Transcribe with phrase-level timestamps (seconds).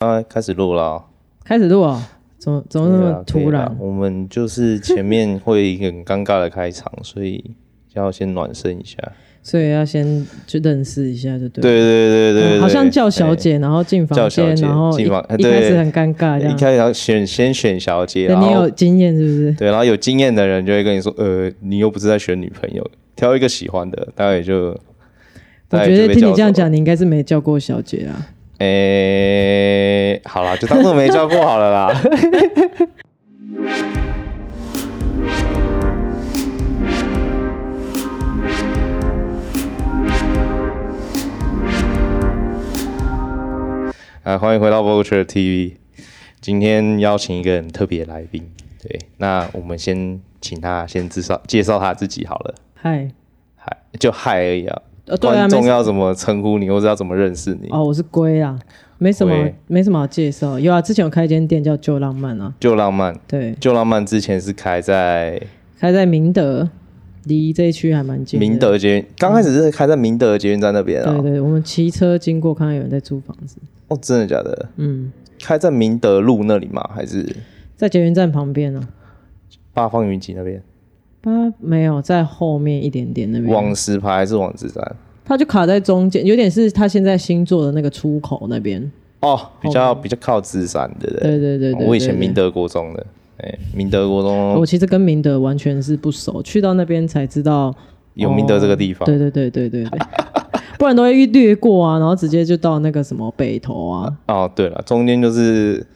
[0.00, 1.04] 啊，开始录了、哦，
[1.44, 2.08] 开始录啊？
[2.38, 3.76] 怎么怎么那么突然？
[3.78, 7.44] 我们就是前面会一个很尴尬的开场， 所以
[7.92, 8.96] 要先暖身一下，
[9.42, 11.60] 所以要先去认识一下，就对。
[11.60, 19.52] 对对对对好像叫小姐，然后进房间，然后一,一开始很尴尬，一开始要选先选小姐，然后你有经验是不是？
[19.52, 24.74] 对，然后有经验的人就会跟你说，呃，你又不是在选女朋友，挑一个喜欢的，大概也就。
[25.72, 28.28] 我觉得听你这样讲，你应该是没叫过小姐啊。
[28.60, 31.86] 诶、欸，好了，就当做没教过好了啦。
[44.24, 45.76] 啊， 欢迎回到 Vulture TV。
[46.42, 48.46] 今天邀请一个很特别的来宾，
[48.82, 52.54] 对，那我们先请他先介绍介绍他自己好了。
[52.74, 53.08] 嗨，
[53.56, 54.82] 嗨，就嗨而已啊。
[55.10, 57.68] 呃、对啊，观众要怎么称呼你，或者要怎么认识你？
[57.70, 58.56] 哦，我是龟啊，
[58.98, 59.34] 没什么，
[59.66, 60.56] 没什么好介绍。
[60.56, 62.54] 有啊，之前有开一间店叫旧浪漫啊。
[62.60, 65.42] 旧浪漫，对，旧浪漫之前是开在
[65.80, 66.70] 开在明德，
[67.24, 68.38] 离这一区还蛮近。
[68.38, 71.12] 明德捷运，刚开始是开在明德捷运站那边啊。
[71.20, 73.56] 对对，我们骑车经过，看到有人在租房子。
[73.88, 74.68] 哦，真的假的？
[74.76, 75.10] 嗯，
[75.42, 76.88] 开在明德路那里吗？
[76.94, 77.26] 还是
[77.76, 78.88] 在捷运站旁边啊？
[79.74, 80.62] 八方云集那边？
[81.22, 83.52] 八没有，在后面一点点那边。
[83.52, 84.96] 往石牌还是往子山？
[85.24, 88.90] 它就卡在中间，有点是他现在新做的那个出口那边
[89.20, 91.86] 哦，比较比较靠芝山的，对对对对。
[91.86, 93.06] 我以前明德国中的，
[93.38, 97.74] 哎，明德国中，我其实跟明德完全是不熟，去到那边才知道
[98.14, 99.04] 有明德这个地方。
[99.06, 99.98] 对对对对对对，
[100.78, 104.12] 不然都会略过啊，然后直接就到那个什么北投啊。
[104.26, 105.86] 哦，对了，中间就是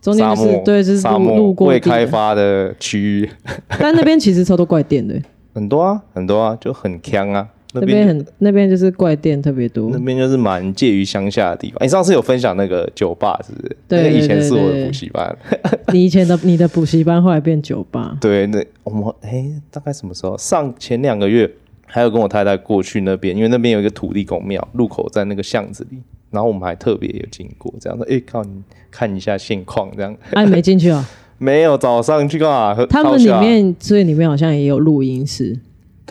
[0.00, 3.30] 中间就是对，就是路过未开发的区域。
[3.78, 5.14] 但那边其实超多怪店的，
[5.54, 7.46] 很多啊，很多啊，就很坑啊。
[7.72, 9.90] 那边很，那边就是怪店特别多。
[9.92, 11.76] 那边就是蛮介于乡下的地方。
[11.80, 13.76] 你、欸、上次有分享那个酒吧，是不是？
[13.86, 15.38] 对，对，对，对，对，以前是我的补习班。
[15.92, 18.16] 你以前的你的补习班后来变酒吧？
[18.20, 20.36] 对，那我们哎、欸，大概什么时候？
[20.36, 21.50] 上前两个月
[21.86, 25.98] 还有跟我太太过去那边，因为那边有一个土地公庙，入口在那个巷子里。
[26.30, 30.16] 然后我们还特别有经过，这样说，哎、欸，靠，你看一下现况，这样。
[30.32, 31.04] 哎、啊，没进去啊？
[31.38, 32.86] 没有，早上去干嘛？
[32.88, 35.58] 他们里面，所以里面好像也有录音室。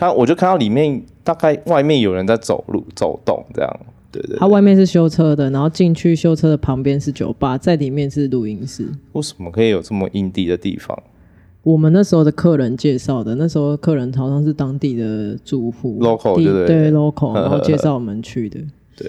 [0.00, 3.80] 他我就看到里面大概外面有人在走路走动这样，
[4.10, 4.38] 对对，对。
[4.38, 8.88] 他外面是修车的，然后进去修车的旁边是酒吧，在里面是录音室。
[9.12, 10.98] 为什么可以有这么阴地的地方？
[11.62, 18.58] 我们那时候的客人介绍的，那时候客人好像是当地的住户，local 对对，对 local， 然后介绍我们去的。
[18.96, 19.06] 对，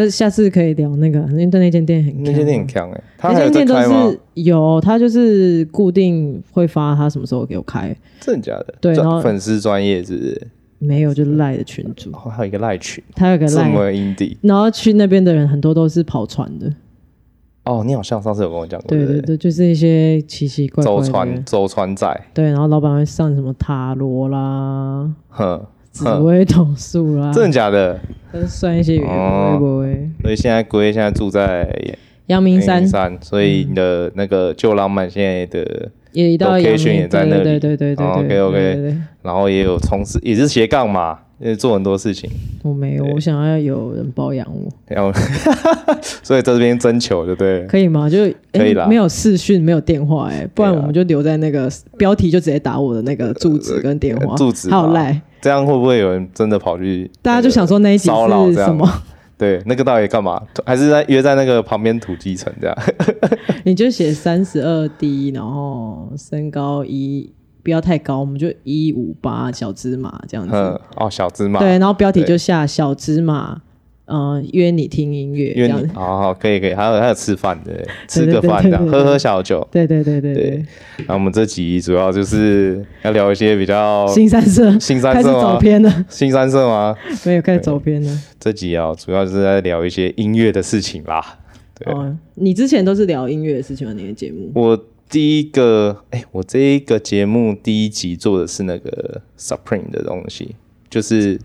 [0.00, 8.74] 但下次可以聊那个，因为那间店很，那间店很强哎，那间店都是有，他就是固定会发他什么时候给我开，真的假的？
[8.80, 10.48] 对，然后粉丝专业是不是？
[10.78, 14.38] 没有，就是赖的群主，还有一个赖群，他有个赖，这么阴地。
[14.40, 16.72] 然后去那边的人很多都是跑船的。
[17.64, 22.20] 哦，你好像上次有跟我讲过，对对对，就是一些奇奇怪怪的走船走船仔。
[22.32, 27.98] 对，然后老板会上什么塔罗啦，哼，紫薇斗数啦，真的假的？
[28.46, 30.08] 算一些会不会？
[30.22, 31.68] 所以现在龟现在住在
[32.26, 32.86] 阳明山，
[33.20, 35.90] 所以你的那个旧浪漫现在的。
[36.12, 42.28] 也到阳明也在那里，对对对对对，OK OK，然后也有从事，也是斜杠嘛，也做很多事情。
[42.64, 44.68] 我没有，我想要有人包养我。
[44.92, 45.12] 要，
[46.02, 47.64] 所以在这边征求，对不对。
[47.66, 48.10] 可以吗？
[48.10, 48.88] 就可以了。
[48.88, 55.20] 没有视讯，没有电话，哎，不然我们就留在那个标题，就直接打我的那个住址跟电话，住址，还有赖。
[55.40, 57.10] 这样会不会有人真的跑去？
[57.22, 58.88] 大家就想说那一集是什么？
[59.38, 60.42] 对，那个到底干嘛？
[60.66, 62.76] 还是在约在那个旁边土鸡城这样？
[63.64, 70.54] 你就写三十二 D，然后身高一不要太高，我们就一五八小芝麻这样子。
[70.54, 71.58] 嗯，哦，小芝麻。
[71.58, 73.62] 对，然后标题就下小芝麻。
[74.12, 80.66] 嗯，约你听音乐，约你，好好可以可以，还有还有吃饭的，吃个饭这样，喝喝小酒，对对对对对。
[80.96, 85.40] 然后我们这集主要就是要聊一些比较新三色，新三色吗？
[85.40, 86.96] 走偏了，新三色吗？
[87.24, 88.18] 没有，开始走偏了。
[88.40, 91.38] 这集啊，主要是在聊一些音乐的事情啦。
[91.78, 93.94] 对，哦，你之前都是聊音乐的事情吗？
[93.96, 94.50] 你的节目？
[94.56, 100.56] 我第一个，哎，我这一个节目第一集做的是那个 Supreme 的东西，
[100.90, 101.38] 就是。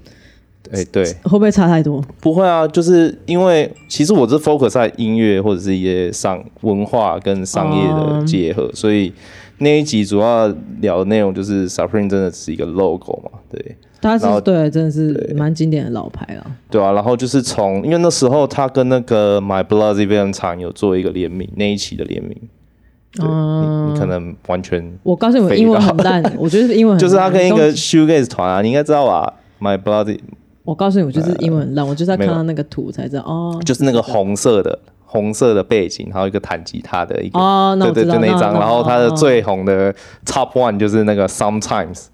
[0.72, 2.04] 哎、欸，对，会不会差太多？
[2.20, 9.14] 不会啊，就是因为其实我是 focus 在音乐或者是一些商文化跟商业的结合，嗯、所以
[9.60, 10.48] 那一集主要
[10.82, 16.46] 聊的内容就是 Supreme 真的是一个 logo 嘛，对，它是对，真的是蛮经典的老牌啊。
[16.70, 22.38] 对啊，然后就是从因为那时候他跟那个 My Bloody Valentine 有做一个联名，那一期的联名，
[23.22, 30.20] 嗯你，你可能完全我告诉你，我英文很烂，我觉得是英文很， 就是他跟一个 Shoegaze 团啊，你应该知道吧？My Bloody
[30.66, 38.52] 我告诉你，我就是英文烂，我就是在看到那个图才知道哦，就是那个红色的红色的背景，然后一个弹吉他的一个，哦，那对对，就那一张。
[38.54, 39.94] 然后他的最红的
[40.26, 42.08] Top One 就是那个 Sometimes，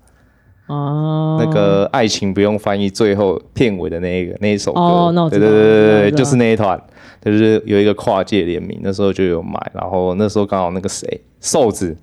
[0.67, 6.79] 哦，那个爱情不用翻译，最后片尾的那一个那一首歌，哦，那我知道，对对对对对，就是那一团，
[7.23, 11.95] 就是有一个跨界联名，那时候就有买，然后那时候刚好那个谁，瘦子。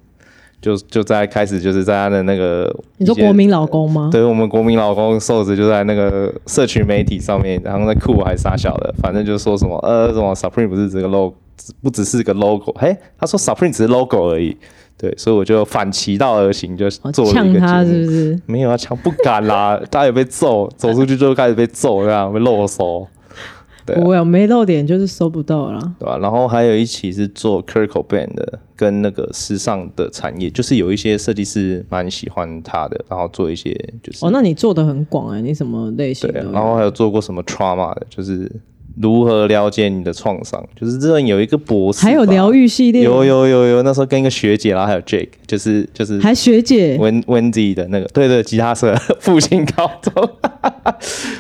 [0.61, 4.09] 就就在开始，就是在他的那个，你说国民老公吗？
[4.11, 11.37] 对，我们国民老公瘦子就在那个社群媒体上面，然后在酷还是啥小的，反正就说什么呃什么 Supreme 不是这个 logo，
[11.83, 14.57] 不只是个 logo，嘿，他说 Supreme 只是 logo 而已，
[14.97, 17.61] 对，所以我就反其道而行，就做了一个。
[17.61, 18.41] 呛他是不是？
[18.47, 23.07] 没有啊，抢不敢啦，大家也被揍，走出去就开始被揍，这样被露手。
[23.97, 26.19] 我有、啊、没露点就是搜不到了，对吧、啊？
[26.19, 36.43] 然后还有一期是做 k i r k o Band 的，跟那个时尚的产业，就是有一些设计师蛮喜欢他的，然后做一些就是哦，那你做的很广哎、欸，你什么类型的？
[36.43, 38.51] 对，然后还有做过什么 trauma 的，就是
[39.01, 50.31] 如何了解你的创伤，就是这有一个博士，还有疗愈系列，有有有有，那时候跟一个学姐，然后还有 Jake，就是就是还学姐 Wendy 的那个，对对，吉他社 复兴高中，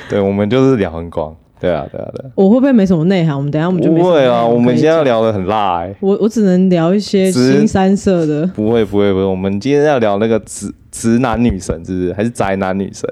[0.09, 1.37] 对，我们就是聊很广。
[1.60, 2.31] 对啊，对啊，对啊。
[2.34, 3.37] 我会不会没什么内涵？
[3.37, 4.44] 我们等下我们就不会啊。
[4.44, 5.96] 我们今天要聊的很辣哎、欸。
[6.00, 8.46] 我我只能聊一些新三色的。
[8.49, 12.12] 不会不会不会，我们今天要聊那个直直男女神，是不是？
[12.12, 13.08] 还是宅男女神？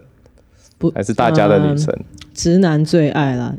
[0.78, 1.92] 不，还是大家的女神？
[1.98, 2.04] 嗯、
[2.34, 3.54] 直男最爱啦。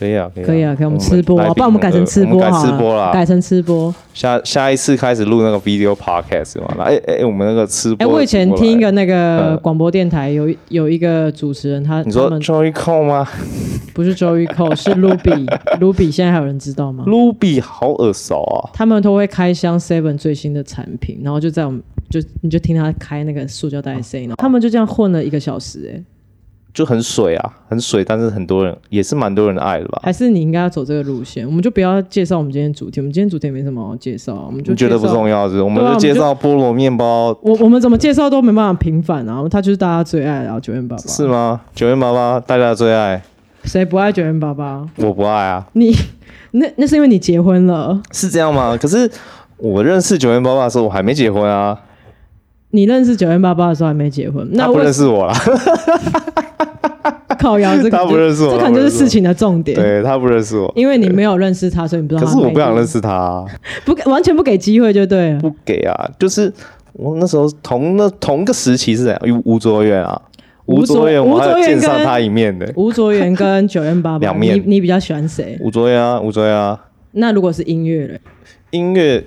[0.00, 0.08] 对。
[0.08, 2.64] 可以啊，可以啊，可以，我们吃播，不然我们改成吃播好
[2.96, 3.94] 了，改成吃播。
[4.14, 8.04] 下下一次开始录那个 video podcast 嘛，来，哎哎，我们那个吃播。
[8.04, 13.28] 哎，我以前听一个那个广播电台，有有一个主持人，他你说 Joey Cole 吗？
[13.92, 18.70] 不是 Joey Cole，是 Ruby，Ruby， 现在还有人知道吗？Ruby 好耳熟啊！
[18.72, 26.02] 他们都会开箱 Seven 最新的产品，然后就在我们就你就听他开那个塑胶袋声音，他们就这样混了一个小时，哎。
[26.72, 30.00] 就很水啊，很水，但是很多人也是蛮多人爱的吧？
[30.04, 31.44] 还是你应该要走这个路线？
[31.46, 35.62] 我们就不要介绍我们今天主题，我们今天主题没什么好介绍，我们就觉得不重要是，是？
[35.62, 37.36] 我们就介绍菠萝面包。
[37.42, 39.44] 我我们怎么介绍都没办法平反啊！
[39.50, 41.60] 他就是大家最爱，然后九元爸爸是吗？
[41.74, 43.20] 九元爸爸大家最爱，
[43.64, 44.86] 谁不爱九元爸爸？
[44.96, 45.66] 我不爱啊！
[45.72, 45.94] 你
[46.52, 48.76] 那那是因为你结婚了，是这样吗？
[48.80, 49.10] 可是
[49.56, 51.78] 我认识九元爸爸的时候，我还没结婚啊。
[52.70, 55.34] 你认识九元爸爸的时候还没结婚，那他不认识我啦。
[57.38, 59.74] 靠腰这个， 他不认识我，这可能就是事情的重点。
[59.74, 62.26] 对，他不认识我，因为你没有认识他，所以你不知道。
[62.26, 63.44] 可是我不想认识他，啊，
[63.84, 65.40] 不给完全不给机会就对了。
[65.40, 66.52] 不给啊，就是
[66.92, 69.42] 我那时候同那同个时期是怎样？
[69.46, 70.20] 吴卓源啊，
[70.66, 72.70] 吴卓源，我还有见上他一面的。
[72.76, 75.56] 吴卓源跟九元爸爸两面，你你比较喜欢谁？
[75.62, 76.78] 吴卓源啊，吴卓源啊。
[77.12, 78.20] 那如果是音乐嘞？
[78.70, 79.24] 音乐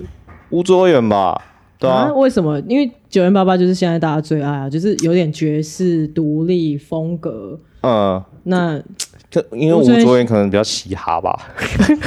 [0.51, 1.41] 吴卓源吧。
[1.83, 2.57] 对啊，啊，为什么？
[2.61, 7.59] 因为九零八八就是现在大家最爱啊，就是有点爵士独立风格。
[7.81, 8.81] 嗯，那
[9.29, 11.37] 这因为吴卓源可能比较嘻哈吧，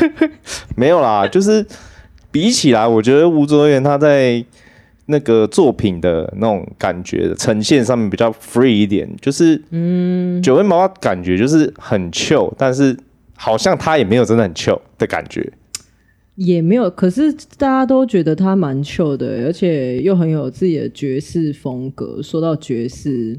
[0.75, 1.64] 没有啦，就是
[2.31, 4.43] 比起来，我觉得吴卓源他在
[5.08, 12.96] 那个作品的那种感觉的呈现上面比较 free 一点，就是嗯，九零八八感觉就是很 chill，但是
[13.37, 15.52] 好像他也没有真的很 chill 的感觉。
[16.36, 22.20] 也没有，可是大家都觉得他蛮 chill 的，而且又很有自己的爵士风格。
[22.22, 23.38] 说到爵士，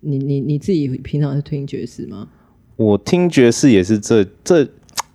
[0.00, 2.28] 你你你自己平常是听爵士吗？
[2.76, 4.64] 我听爵士也是这这，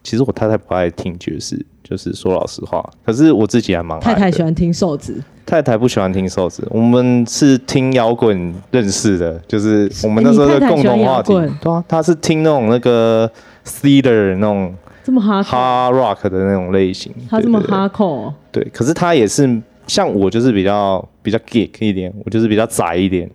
[0.03, 2.83] 其实我太太不爱听爵士，就是说老实话。
[3.05, 3.97] 可是我自己还蛮。
[4.01, 6.67] 太太喜欢听瘦子，太太不喜欢听瘦子。
[6.69, 11.31] 我们是听摇滚认识的，就是我们那时候的共同话题。
[11.61, 13.31] 对啊，他是听那种那个
[13.65, 14.75] Theater 那种。
[15.03, 23.29] 这么哈哈 rock 的那种类型，他这么哈扣，对，可是他也是像我，就是比较比较 geek 一点，我就是比较宅一点，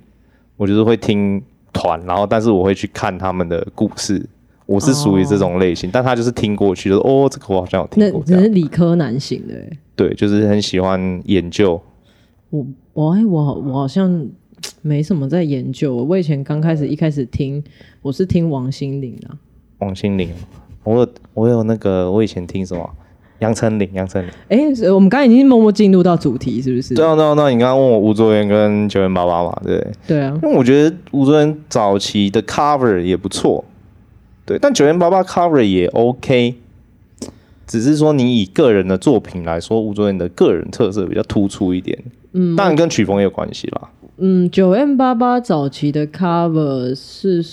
[0.56, 1.42] 我就是会听
[1.72, 4.24] 团，然后但是我会去看他们的故事，
[4.66, 9.54] 我是属于这种类型，哦、但他就是听过去，就是哦，这个我好像有听过，那只是理科男型的，
[9.94, 11.80] 对，就是很喜欢研究。
[12.50, 14.28] 我我哎，我我好像
[14.82, 17.62] 没什么在研究，我以前刚开始一开始听，
[18.02, 19.36] 我是听王心凌啊，
[19.78, 20.30] 王心凌。
[20.86, 22.88] 我有我有那个，我以前听什么
[23.40, 24.30] 杨丞琳，杨丞琳。
[24.48, 26.94] 哎、欸，我们刚才已经默默进入到主题，是不是？
[26.94, 33.64] 对啊，对啊，那你刚刚问我吴卓源跟九元爸爸嘛，对对啊，因为我觉得吴卓源早期的 cover 也不错，
[34.44, 36.54] 对，但九元爸爸 cover 也 OK，
[37.66, 41.98] 只是说你以个人的作品来说，吴卓源的个人特色比较突出一点，
[42.32, 43.90] 嗯，当然跟曲风也有关系啦。
[44.18, 47.44] 嗯，九 M 八八早期的 cover 是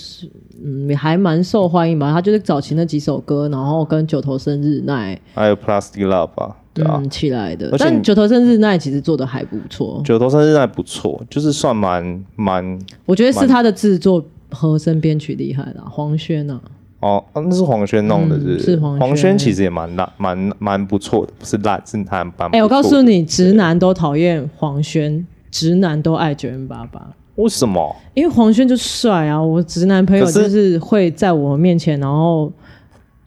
[0.64, 2.12] 嗯也还蛮受欢迎吧？
[2.12, 7.70] 他就是早期那几首歌，然后跟九头身日奈还有 Plastic Love 吧，对啊，嗯、起来的。
[7.78, 12.78] 但九头身日奈其实做的还不错，九头身日奈不错，就是算蛮蛮。
[13.04, 16.60] 我觉得是他的制作、和声、编曲厉害啦，黄轩啊。
[17.00, 22.48] 哦，那是黄轩弄的是，是，黄黄轩其实也蛮烂，蛮蛮不错的，不是烂，是他蛮。
[22.52, 27.14] 哎、欸，我告诉你，直男都讨厌黄轩，直男都爱九零八八。
[27.36, 27.94] 为什么？
[28.14, 29.40] 因为黄轩就帅啊！
[29.40, 32.52] 我直男朋友就是会在我面前，然后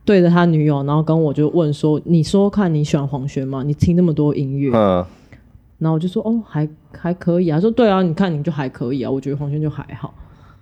[0.04, 3.64] 对着他女友，然后跟我就问说：“你说看你喜欢黄轩吗？
[3.66, 5.06] 你听那么多音乐？”嗯，
[5.78, 10.14] 然后我就说：“哦，还还可以啊。”说：“对啊，你看你就还可以啊。”我觉得黄轩就还好。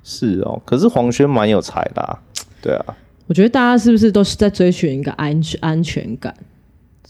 [0.03, 2.19] 是哦，可是黄轩蛮有才的啊。
[2.62, 2.86] 对啊。
[3.25, 6.31] 我觉得大家是不是都是在追寻一个安全安全感？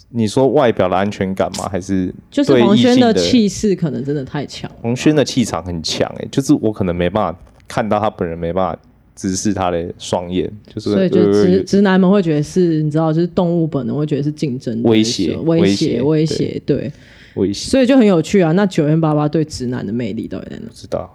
[0.10, 1.68] 你说外表的安全感吗？
[1.70, 4.70] 还是就是黄轩的气势可能真的太强？
[4.82, 8.80] 黄轩的气场很强哎、欸，就是我可能没办法看到他本人，没办法
[9.16, 16.92] 直视他的双眼，就是所以就直直男们会觉得是，你知道，就是动物本能会觉得是竞争威胁威胁威胁对
[17.36, 18.52] 威胁，所以就很有趣啊。
[18.54, 20.68] 那九零八八对直男的魅力到底在哪？
[20.68, 21.12] 不知道。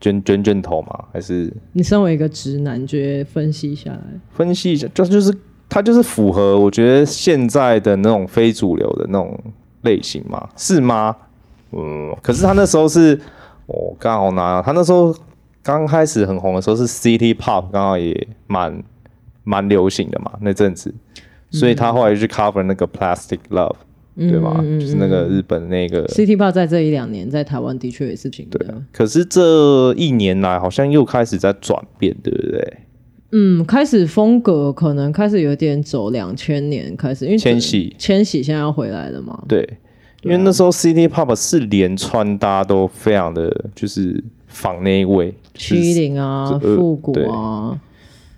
[0.00, 1.04] 卷卷卷头吗？
[1.14, 5.34] 还是你身为一个直男，觉得分析下来，分析一下，就就是
[5.68, 9.38] 他就是符合我觉得现在的那种非主流的那种
[9.82, 10.48] 类型嘛？
[10.56, 11.16] 是吗？
[11.72, 13.20] 嗯，可是他那时候是，
[13.66, 15.14] 我刚好拿他那时候
[15.62, 18.82] 刚开始很红的时候是 City Pop，刚好也蛮
[19.42, 20.94] 蛮流行的嘛那阵子，
[21.50, 23.76] 所以他后来就去 cover 那个 Plastic Love。
[24.16, 24.54] 对吧？
[24.60, 28.64] 嗯嗯嗯，就是那个日本那个 City Pop，在这一两年在台湾的确也是挺对。
[28.92, 32.78] 可是这一年来好像又开始在转变，对不对？
[33.36, 39.42] 嗯，开始风格可能开始有点走两千年开始，因为千禧千禧现在要回来了嘛。
[39.48, 39.68] 对，
[40.22, 47.76] 因为那时候 City Pop 是连穿搭都非常的就是仿那一位七零啊，复古啊。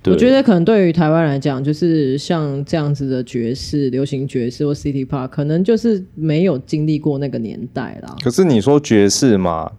[0.07, 8.17] 我觉得可能对于台湾来讲，就是像这样子的爵士、流行爵士或 City Pop，可能就是没有经历过那个年代啦。
[8.23, 9.71] 可是你说爵士嘛，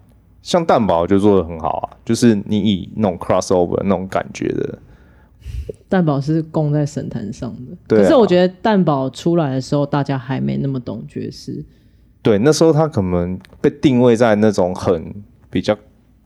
[0.44, 4.78] 像蛋堡就做的很好啊，就是你以那种 crossover 那种感觉的。
[5.90, 11.64] 蛋堡是供在神坛上的，对啊，可是我觉得蛋堡出来的时候，大家还没那么懂爵士。
[12.22, 15.14] 对，那时候他可能被定位在那种很
[15.50, 15.78] 比较。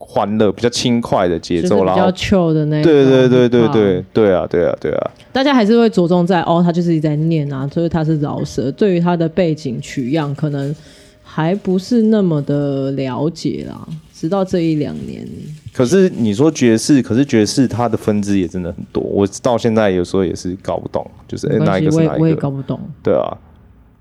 [0.03, 5.11] 欢乐比较轻快的节奏，然后比较 chill 的那种，对对对对对对啊对啊对啊！
[5.31, 8.71] 大家还是会着重在哦，他就是一直在念啊，所以他是饶舌。
[8.71, 10.75] 对于他的背景取样，可能
[11.21, 13.87] 还不是那么的了解啦。
[14.21, 15.27] 直到这一两年，
[15.73, 22.79] 可是你说爵士，可是爵士它的分支也真的很多，我到现在有时候也是搞不懂，就是哪一个是哪一个，我也搞不懂。
[23.01, 23.35] 对啊，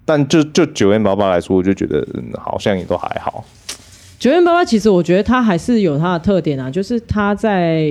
[0.04, 3.42] 但就就 9m88 来说，我就觉得嗯好像也都还好。
[4.20, 7.88] 9m88 其实我觉得他还是有他的特点啊，就是他在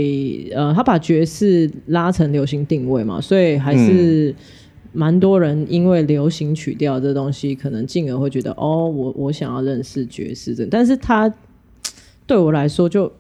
[0.54, 4.36] 呃，他把爵士拉成流行定位嘛，所以还是
[4.94, 11.34] 蛮多人因为流行曲调这东西，可能进而会觉得哦，我我想要认识爵士这，但是他
[12.30, 13.12] 对我来说就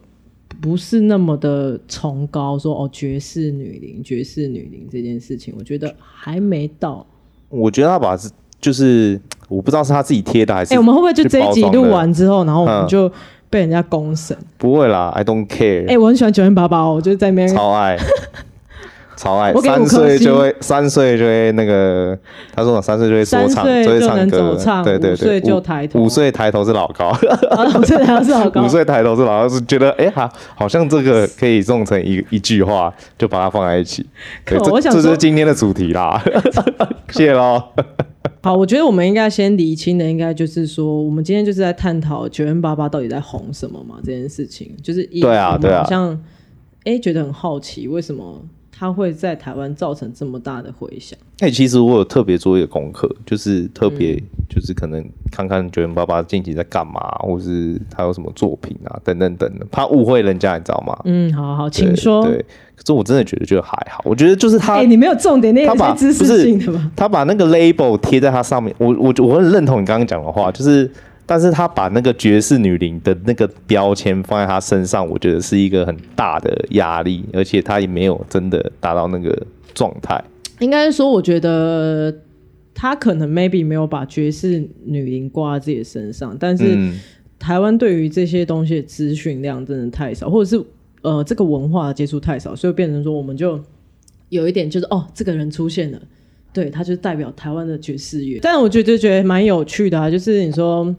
[0.62, 7.04] 不是那么的崇高，说哦，爵士女伶，爵士女伶这件事情，我觉得还没到。
[7.50, 8.16] 我觉得他把
[8.62, 9.20] 就是。
[9.50, 10.76] 我不知道是他自己贴的还是……
[10.76, 13.12] 哎、欸，我们会不会就这一集录完之后，然后我们就
[13.50, 14.38] 被人家公审？
[14.60, 15.86] 不会啦，I don't care。
[15.86, 17.98] 哎、欸，我很喜欢 9m88 哦，我就在那边超爱。
[19.20, 22.18] 超爱，三岁就会，三岁就会那个，
[22.56, 27.12] 他说我三岁就会说唱，就会唱歌，对对对，五岁就抬头，五岁抬头是老高，
[27.78, 34.06] 五岁抬头是老高，五岁抬头是老高，是觉得哎、欸，好，好像这个可以弄成一一句话，就把它放在一起。
[34.46, 36.24] 对，这这是今天的主题啦，
[37.12, 37.62] 谢喽。
[38.42, 43.96] 好，我觉得我们应该先厘清的，应该就是说，我们今天就是在探讨九零八八到底在红什么嘛？
[44.02, 46.14] 这件事情就是一，对啊，对啊，好像
[46.86, 48.42] 哎、欸，觉得很好奇，为什么？
[48.80, 51.20] 他会在台湾造成这么大的回响？
[51.40, 60.98] 哎、欸，其实我有特别做一个功课，就是特别、嗯、就是可能看看九零八八近期在干嘛，或是他有什么作品啊，等等等等，怕误会人家，你知道吗？
[61.04, 62.24] 嗯，好好，请说。
[62.24, 62.38] 对，
[62.78, 66.92] 可是我真的觉得就还好，我觉得就是他，哎、欸，你没有重点，那个太知识性的吧？
[66.96, 70.90] 他把那个 label 贴在他上面，我我我很认同你刚刚讲的话，就是。
[71.30, 79.46] 但是他把那个爵士女伶的那个标签放在他身上，我觉得是一个很大的压力，而且他也没有真的达到那个
[79.76, 80.20] 状态。
[80.58, 82.12] 应该说，我觉得
[82.74, 86.76] 他可能 maybe 没有把爵士女伶挂在自己的身上，但是
[87.38, 90.66] 台湾对于这些东西的资讯量真的太少，或者是
[91.04, 93.64] 呃这个文化的接触太少，所以变成说我们就
[94.30, 96.02] 有一点就是哦，这个人出现了，
[96.52, 98.40] 对，他就代表台湾的爵士乐。
[98.42, 100.96] 但我觉得觉得蛮有趣的啊，就是你说。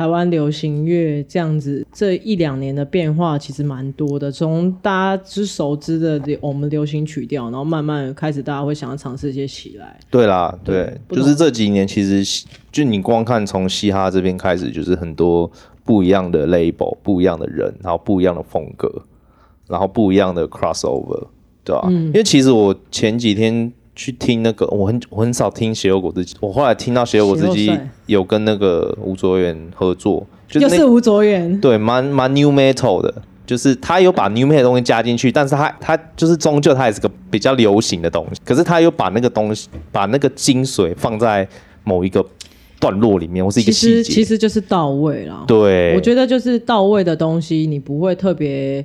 [0.00, 4.32] 台湾流行乐这样子，这一两年的变化其实蛮多的。
[4.32, 10.00] 从大家之熟知的我们流行曲调，然后慢慢开始大家会想要尝试一些起来。
[10.08, 15.52] 对啦，对，对就是这几年其实就你光看从嘻哈这边开始，就是很多
[15.84, 18.90] 不一样的 label，不一样的人，然后不一样的风格，
[19.68, 21.26] 然后不一样的 crossover。
[21.62, 21.88] 对吧、啊？
[21.90, 27.70] 嗯、因为其实我前几天去听那个，我很我很少听血肉果汁机，我后来听到血肉果汁机
[28.06, 33.12] 有跟那个吴卓源合作，就是、又是吴卓源，对，蛮蛮 new metal 的。
[33.46, 41.46] 就是他有把 new metal 的东西加进去，但是他他就是终究他也是个比较流行的东西，可是他又把那个东西把那个精髓放在
[41.84, 42.24] 某一个
[42.78, 45.44] 段落里面，我是一个细节，其实其实就是到位了。
[45.46, 48.82] 对，我觉得就是到位的东西，你不会特别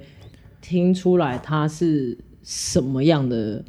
[0.61, 3.63] 听出来它是什么样的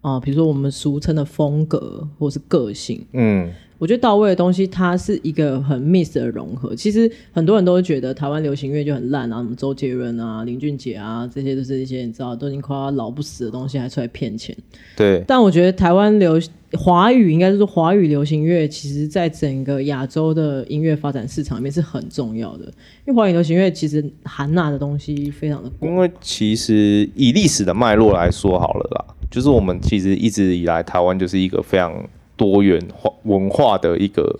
[0.00, 3.50] 啊，比如说我们俗称的风格或是个性，嗯。
[3.80, 6.76] 我觉得到位的东西，它是一个很 miss 的融合。
[6.76, 14.54] 其实很多人都会觉得台湾流行乐就很烂啊，什么周杰伦啊、林俊杰啊，这些都是一些你知道都已经快要老不死的东西，还出来骗钱。
[14.94, 15.24] 对。
[15.26, 16.38] 但我觉得台湾流
[16.74, 22.66] 华语，应该是说华语流行乐，其实在整个亚洲的音乐发展市场里面是很重要的。
[22.66, 22.72] 因
[23.06, 25.88] 为华语流行乐其实含纳的东西非常的多。
[25.88, 31.94] 因为其实以历史的脉络来说好了啦，就是我们其实一直以来台湾就是一个非常。
[32.36, 34.34] 多元化文化的一个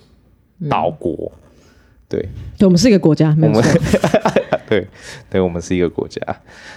[0.70, 1.36] 岛国，嗯、
[2.08, 3.52] 对，对，我们是一个国家，没有
[4.66, 4.88] 对，
[5.28, 6.18] 对，我们是一个国家，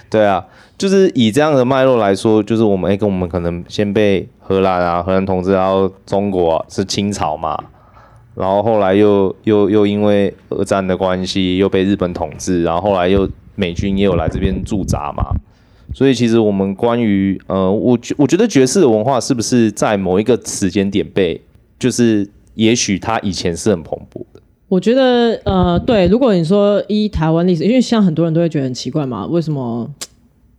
[0.10, 0.46] 对啊，
[0.78, 7.58] 就是以这样的脉络来说，就是我们，哎，跟我们可能先被荷兰啊，荷兰统治，然后中国、啊、是清朝嘛，
[8.36, 15.34] 然后后来又又又因为二战的关系，又被日本统治，然后后来又美军也有来这边驻扎嘛。
[15.94, 21.42] 所以其实我们关于呃，我觉我觉得爵士的文化是不是在某一个时间点被，
[21.80, 24.42] 就是也许它以前是很蓬勃的。
[24.68, 29.90] 我觉得呃，对，如果你说依台湾历史，因为像很多人都会觉得很奇怪嘛，为什么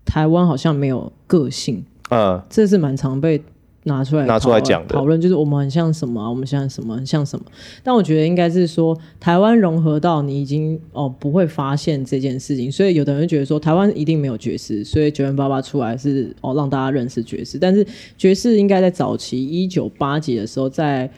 [0.04, 1.85] 台湾好像没有个性？
[2.11, 3.43] 嗯，这是蛮常被。
[3.87, 7.45] 拿出来拿出来讲的讨论，就是我们很像什么、啊，我们像什么，很像什么。
[7.83, 17.59] 但我觉得应该是说，台湾融合到你已经哦不会发现这件事情，所以有的人觉得说台湾一定没有爵士，所以九零八八出来是哦让大家认识爵士。
[17.59, 17.87] 但是
[18.17, 21.11] 爵士应该在早期一九八几的时候在，在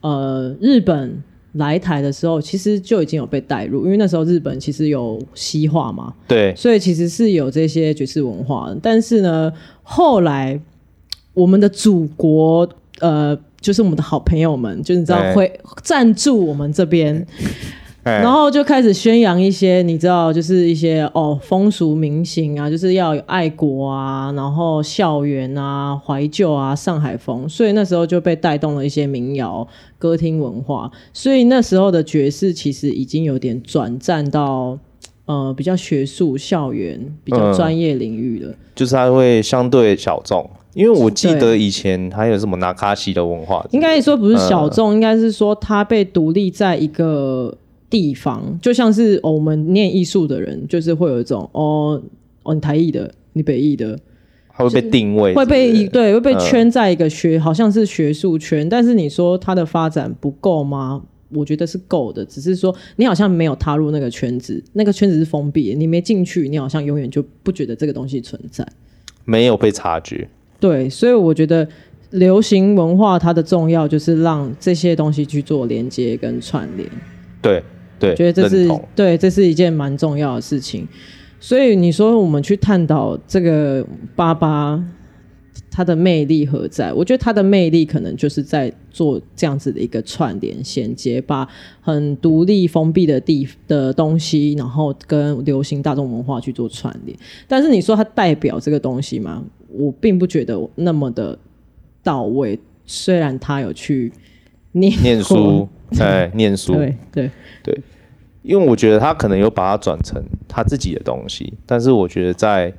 [0.00, 8.78] 呃日本来台的时候，其实就已经有被带入，因为那时候日本其实有西化嘛，对，所以其实是有这些爵士文化的。
[8.82, 10.58] 但是呢，后来。
[11.34, 12.68] 我们的祖国，
[13.00, 17.26] 呃，就是我们的好朋友们，就你知道会赞助我们这边，
[18.04, 29.66] 然后就开始宣扬一些你知道，就是一些哦风俗民情啊，就是要有爱国啊，然后校园啊怀旧啊上海风，所以那时候就被带动了一些民谣
[29.98, 34.78] 歌厅文化，所以那时候的爵士其实已经有点转战到
[35.24, 40.48] 呃比较学术校园、比较专业领域了，嗯，就是它会相对小众。
[40.74, 47.56] 因为我记得以前还有什么纳卡西的文化，应该说不是小众，嗯、应该是说它被独立在一个
[47.88, 52.02] 地方，就像是、哦、我们念艺术的人，就是会有一种哦
[52.42, 53.98] 哦，你台艺的，你北艺的，
[54.52, 61.02] 它会被定位会被对会被圈在一个学，嗯、好像是学术圈，但是你说它的发展不够吗？
[61.30, 68.64] 我觉得是够的，只是说你好像没有踏入那个圈子，那个圈子是封闭的，你没进去，你好像永远就不觉得这个东西存在，
[69.24, 70.28] 没有被察觉。
[70.60, 71.66] 对，所以我觉得
[72.10, 76.88] 流行文化它的重要就是让这些东西去做连接跟串联。
[77.42, 77.62] 对
[77.98, 78.68] 对，觉得这是。
[78.94, 80.86] 对，这是一件蛮重要的事情。
[81.40, 83.86] 所以你说我们去探讨这个
[84.16, 84.82] 八八
[85.70, 86.92] 它的魅力何在？
[86.92, 91.46] 我觉得它的魅力可能就是在做这样子的一个串联衔接，把
[91.82, 97.18] 很独立封闭的地的东西，然后跟流行大众文化去做串联。
[97.46, 99.44] 但是你说它代表这个东西吗？
[99.76, 101.38] 我并不觉得那么的
[102.02, 104.12] 到位，虽然他有去
[104.72, 107.30] 念念书，哎，念书， 对对
[107.62, 107.80] 对，
[108.42, 112.72] 因为我觉得他可能有把它转成他自己的东西，但是我觉得在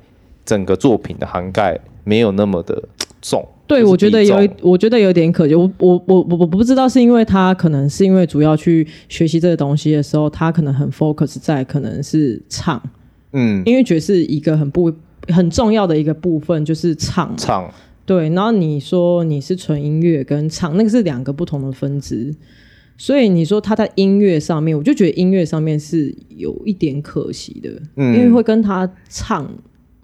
[0.44, 2.82] 整个作品的涵盖没有那么的
[3.20, 3.46] 重。
[3.66, 5.54] 对，我觉得有，我觉得有点可惜。
[5.54, 12.80] 我我我我我不知道是因为他可能是因为主要去学习这个东西的时候，他可能很 focus 在可能是唱，
[13.32, 14.92] 嗯，因为爵士一个很不。
[15.28, 17.72] 很重要的一个部分就是唱，唱
[18.04, 18.28] 对。
[18.30, 22.34] 然后你说你是纯音乐跟唱，那个是两个不同的分支。
[22.98, 29.46] 所以你说他在音乐上面，我就觉得音乐上面是有一点可惜的，嗯，因为会跟他唱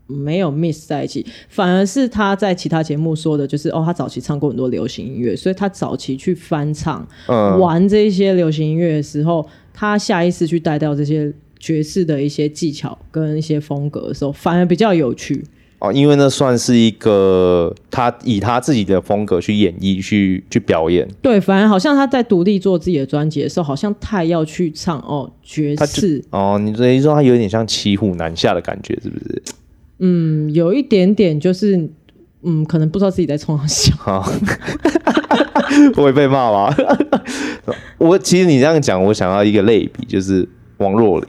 [0.07, 11.33] 没有 miss 在一起，反而是他在其他节目说的，就是哦，他早期唱过很多流行音乐，所以他早期去翻唱、嗯、玩这些流行音乐的时候，他下意识去带掉这些。
[11.63, 15.45] 爵士的一些技巧跟一些风格的时候，反而比较有趣
[15.79, 21.09] 哦，因为那算是一个他以他自己的风格去演绎、去去表演。
[21.23, 29.43] 对，反而好像他在独立做自己的专辑的时候，好像太要去唱哦爵士哦，你等于说他有点像骑虎难下的感觉，是不是？
[30.01, 31.89] 嗯，有一点点就是，
[32.43, 34.25] 嗯，可能不知道自己在冲啥小。
[35.97, 36.75] 我会被骂吗？
[37.99, 40.49] 我其实你这样讲，我想要一个类比，就是
[40.79, 41.29] 王若琳。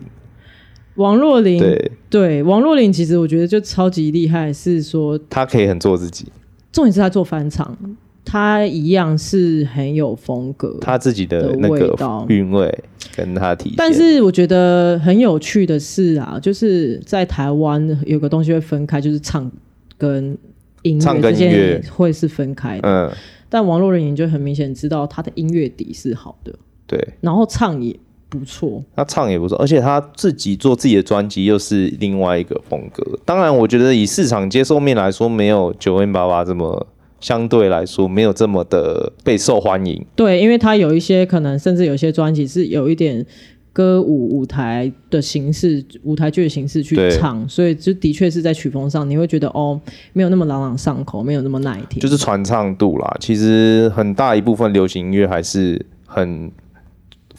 [0.96, 6.28] 王若琳，对对，王若琳其实我觉得就超级厉害，是说她可以很做自己。
[6.72, 7.76] 重点是她做翻唱，
[8.24, 11.96] 她一样是很有风格，她自己的那个
[12.28, 12.84] 韵味
[13.16, 13.74] 跟她体。
[13.76, 19.52] 但是我觉得很有趣的是啊，就是在台湾有个东西会分开，就是唱
[19.98, 20.38] 跟
[20.84, 22.88] 音乐之间会是分开的。
[22.88, 23.12] 嗯。
[23.50, 26.54] 但王若琳就很明显知道她的音乐底是好的，
[26.86, 28.00] 对，然后唱也。
[28.34, 33.04] 不错，他唱也不错，而且他自己做自己的专辑又是另外一个风格。
[33.24, 36.88] 当然，我觉得以市场接受面来说，没有九 N 八八这么
[37.19, 40.04] 相对来说没有这么的备受欢迎。
[40.15, 43.24] 对，因为他有一些可能，甚至有些专辑是有一点
[43.72, 49.80] 歌舞舞台的形式、舞台剧的形式去唱，所以就的确是在曲风上你会觉得哦，
[50.13, 53.15] 没有那么朗朗上口，没有那么耐听，就是传唱度啦。
[53.19, 56.52] 其实很大一部分流行音乐还是很。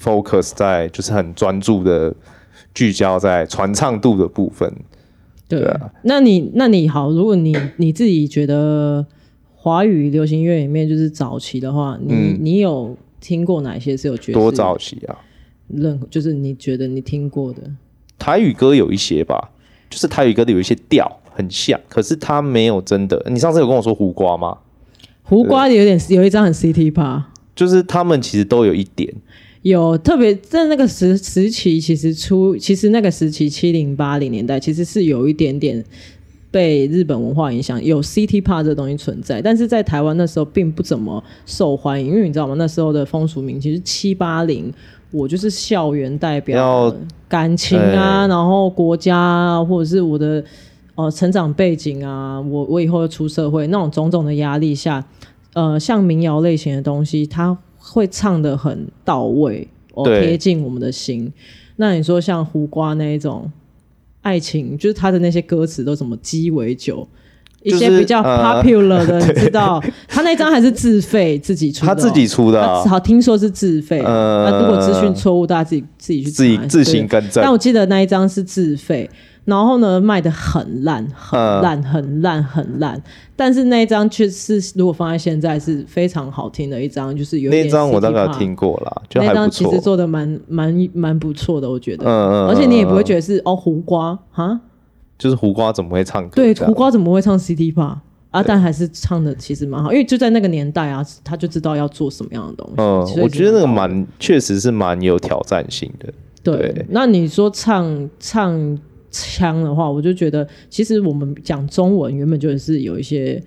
[0.05, 2.15] Focus 在就是很专注的
[2.75, 4.71] 聚焦在传唱度的部分，
[5.49, 5.91] 对啊。
[6.03, 9.07] 那你那你好，如果你你自己觉得
[9.55, 14.33] 华语流行音乐里面就是早期的话，你、嗯、你有听过哪些是有爵士？
[14.33, 15.17] 多早期啊？
[15.69, 17.63] 任何就是你觉得你听过的
[18.19, 19.51] 台语歌有一些吧，
[19.89, 23.25] 就是台语歌的有一些调很像，可是它没有真的。
[23.31, 24.59] 你上次有跟我说胡瓜吗？
[25.23, 27.23] 胡瓜有点有一张很 City Pop，
[27.57, 29.11] 就是他们其实都有一点。
[29.65, 35.83] 有特别在那个时时期，其实出其实那个时期七零八零年代，其实是有一点点
[36.51, 42.55] 被日本文化影响，有 City Pop 这东西存在，但是在台湾那时候并不怎么受欢迎，因为你知道吗？
[42.59, 44.71] 那时候的风俗民情其实七八零，
[45.11, 46.95] 我就是校园代表，
[47.27, 50.45] 感情啊，然后国家啊，或者是我的
[50.95, 55.03] 呃成长背景啊，我我以后要出社会那种种种的压力下，
[55.55, 57.57] 呃，像民谣类型的东西，它。
[57.87, 61.31] 会唱的很到位，哦，贴近我们的心。
[61.77, 63.51] 那你说像胡瓜那一种
[64.23, 67.07] 爱情，就是他的那些歌词都什么鸡尾酒，
[67.63, 74.01] 一些比较 popular 的， 呃、你知道，他那张还是自费自己出的，哦，他自己出的，哦，好听说是自费。
[74.01, 77.43] 呃，那如果资讯错误，大家自己自己去自己自行更正。
[77.43, 79.09] 但我记得那一张是自费。
[79.45, 83.03] 然后呢，卖的很烂，很烂，很烂，很烂。
[83.37, 87.67] 但是那一张却是，如果放在现在是非常好听的一张，就是有点。
[87.67, 89.03] 那张我大概听过了。
[89.17, 92.07] 那张其实做的蛮蛮蛮不错的，我觉得。
[92.07, 92.49] 嗯嗯。
[92.49, 94.59] 而且你也不会觉得是哦胡瓜哈，
[95.19, 96.37] 就是胡瓜怎么会唱歌？
[96.37, 97.99] 对，胡瓜怎么会唱 City Pop
[98.31, 98.43] 啊？
[98.43, 102.75] 但还是唱的其实蛮好，因为就在那个年代啊，他就知道要做什么样的东西。
[103.19, 106.11] 嗯，我觉得那个蛮确实是蛮有挑战性的。
[106.43, 106.57] 对。
[106.57, 108.79] 对那你说唱唱。
[109.15, 113.43] 腔的话，我就觉得其实我们讲中文原本就是有一些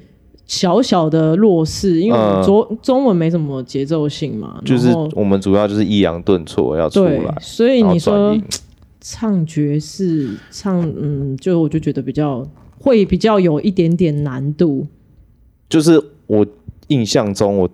[0.46, 4.62] 小小的弱势，因为中、呃、中文没什么节奏性嘛。
[4.64, 8.38] 就是我们主要就是抑扬顿挫要出来，所以你说
[9.02, 12.48] 唱爵士唱嗯，就我就觉得比较
[12.80, 14.88] 会比较有一点点难度。
[15.70, 16.46] 就是我
[16.88, 17.70] 印象中我。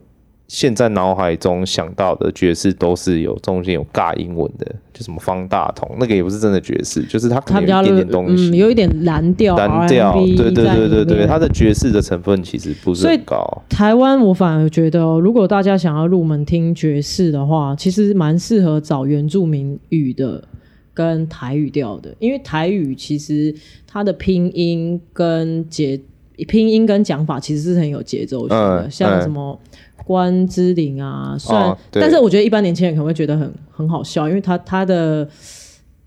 [0.53, 13.63] 现在脑海中想到的爵士都是有中间有尬英文的，就什么方大同，那个也不是真的爵士，就是它可能有一点点东西，嗯、有一点蓝调，蓝调，对对对对对，他的爵士的成分其实不是很高。
[13.67, 20.47] 台湾我反而觉得、哦，如果大家想要入门听爵士的话，其实蛮适合找原住民语的
[20.93, 23.55] 跟台语调的，因为台语其实
[23.87, 25.99] 它的拼音跟节
[26.45, 29.60] 拼音跟讲法其实是很有节奏性的，嗯、像什么。
[29.63, 29.69] 嗯
[30.06, 35.25] 关之琳啊，算、哦，但是我觉得一般年轻人可能会觉得很很好笑，因为他他的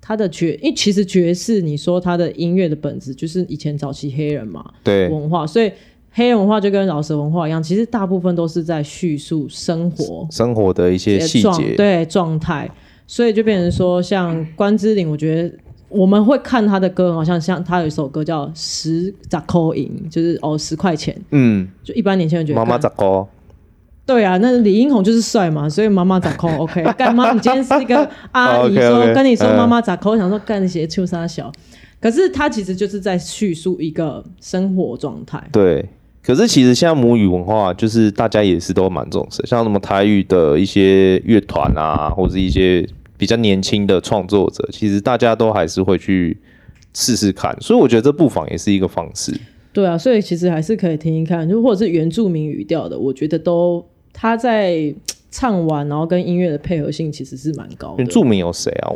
[0.03, 5.09] 他的爵，因为其实爵士，你说他的音乐的本质就是以前早期黑人嘛，对。
[5.09, 5.73] 文化，所以
[6.11, 12.71] 黑人文化就跟饶舌文化一样，其实大部分都是在叙述生活生活的一些细节，对状态，
[13.07, 15.59] 所以就变成说像关之琳，我觉得
[15.97, 23.29] 我们会看他的歌，好像像他有一首歌叫十扎口银，就是哦十块钱，嗯，就一般年轻人觉得妈妈扎口。
[24.05, 26.49] 对啊，那李英宏就是帅嘛，所以妈妈咋抠？
[26.63, 31.51] OK，干妈，你今天是一个阿姨 说，说跟你说妈妈咋抠，想说干那些秋沙小，
[32.01, 35.43] 可是他其实就是在叙述一个生活状态。
[35.51, 35.85] 对，
[36.23, 46.39] 可是其实现在母语文化就是大家也是都蛮重视，像什么台语的一些乐团啊，或者一些比较年轻的创作者，其实大家都还是会去
[46.95, 49.39] 试试看，所以我觉得这不妨也是一个方式。
[49.73, 53.85] 对啊，所以其实还是可以听听看，就或者是原住民语调的，我觉得都。
[54.19, 54.95] 他在
[55.31, 57.97] 唱完，然后跟音乐的配合性其实是蛮高的。
[57.99, 58.89] 原住民有谁啊？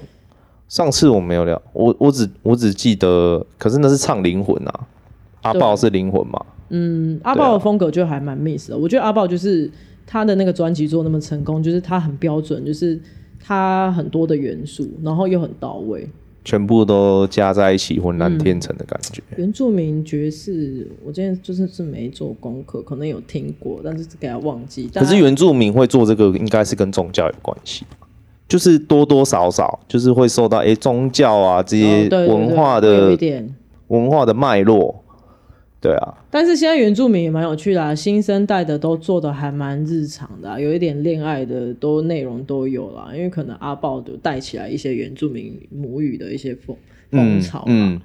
[0.66, 4.88] 上次我没有聊，我我只我只记得，可是那是唱灵魂啊。
[5.42, 6.42] 阿豹是灵魂嘛？
[6.70, 8.78] 嗯，阿豹的风格就还蛮 miss 的。
[8.78, 9.70] 我觉得阿豹就是
[10.06, 12.98] 他的那个专辑做那么成功，就是他很标准，就是
[13.50, 16.08] 他很多的元素，然后又很到位。
[16.44, 19.20] 全部都加在一起，浑然天成的感觉。
[19.30, 24.88] 嗯、原住民爵士，我今天就是是没做功课，可能有听过，但是给他忘记。
[24.94, 27.84] 可是原住民会做这个，应该是跟宗教有关系，
[28.48, 33.18] 就是多多少少就是会受到哎、欸、宗教啊这些文化的、
[33.88, 35.02] 文化的脉络。
[35.80, 46.76] 对啊，但是现在原住民也蛮有趣的啊，新生代的都做的还蛮日常的啊，有一点恋爱的都内容都有啦，因为可能阿豹就带起来一些原住民母语的一些风
[47.10, 47.64] 风潮嘛。
[47.68, 48.00] 嗯嗯。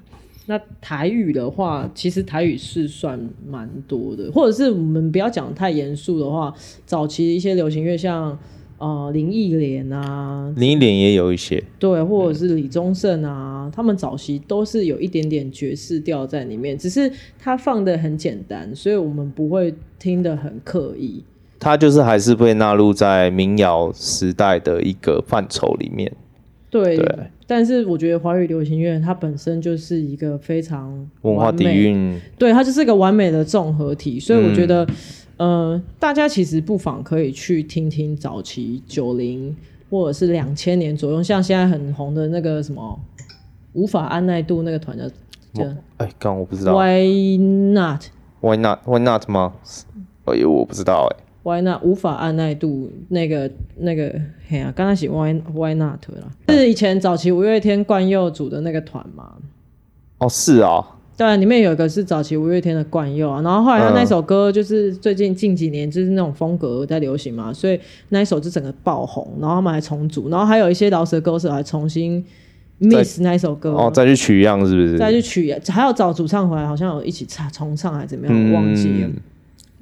[0.46, 6.54] 那台语的话，其实台语是算蛮多的，或者是我们不要讲太严肃的话，
[6.86, 8.38] 早期一些流行乐像。
[8.78, 21.24] 呃，林忆莲啊，林忆莲也有一些，对，或者是李宗盛啊，嗯、他们早期都是有一点点爵士调在里面，只是他放的很简单，所以我们不会听得很刻意。
[21.58, 26.12] 他就是还是被纳入在民谣时代的一个范畴里面。
[26.68, 34.84] 对，对，但是我觉得华语流行乐它本身就是一个非常文化底蕴，对，它就是一个完美的综合体，所以我觉得。
[34.84, 34.94] 嗯
[35.38, 39.54] 呃，大家其实不妨可以去听听早期九零
[39.90, 42.98] 或者是两千年左右，像现在很红的那个什么
[43.74, 45.06] 无法按耐度那个团叫
[45.52, 46.74] 叫，哎，刚我不知道。
[46.74, 49.52] Why not？Why not？Why not 吗？
[50.24, 51.22] 哎呦，我不知道哎。
[51.42, 51.82] Why not？
[51.84, 54.18] 无法按耐度那个那个，
[54.48, 56.30] 嘿啊，刚才写 Why Why not 啦？
[56.48, 59.34] 是以前早期五月天冠佑组的那个团嘛？
[60.18, 60.95] 哦，是啊。
[61.16, 72.22] 对，里面有一个是早期五月天的冠佑啊，然后后来他那首歌就是最近近几年就是那种风格在流行嘛，所以那一首就整个爆红，然后他们还重组，然后还有一些饶舌歌手还重新
[72.78, 74.98] miss 那一首歌，哦，再去取样是不是？
[74.98, 79.08] 再去取样，还要找主唱回来，好像有一起唱重唱还是怎么样，我忘记了。
[79.08, 79.14] 嗯、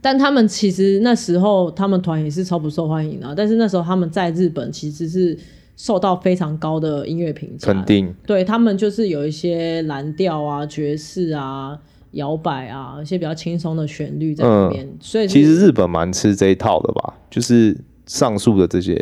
[0.01, 5.37] 但他们其实那时候他们团也是超不受欢迎的，但是那时候他们在日本其实是。
[5.77, 8.15] 受到非常高的音乐评价，肯定。
[8.27, 11.79] 对他们就是有一些蓝调啊、爵士啊、
[12.13, 18.93] 摇摆啊一些比较轻松的旋律在里面，嗯、所以其实日本蛮吃这一套的吧，就是上述的这些，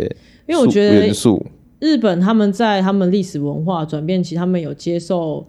[0.46, 1.46] 因为我觉得元素，
[1.80, 5.46] 日本他们在他们历史文化转变期，他们有接受。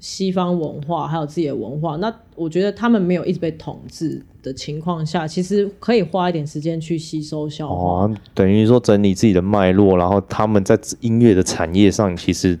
[0.00, 8.04] 西方文化还有自己的文化，那我觉得他们没有一直被统治的情况下，其实可以花一点时间去吸收消化。
[8.04, 12.56] 哦，等于说整理自己的脉络，然后他们在音乐的产业上，其实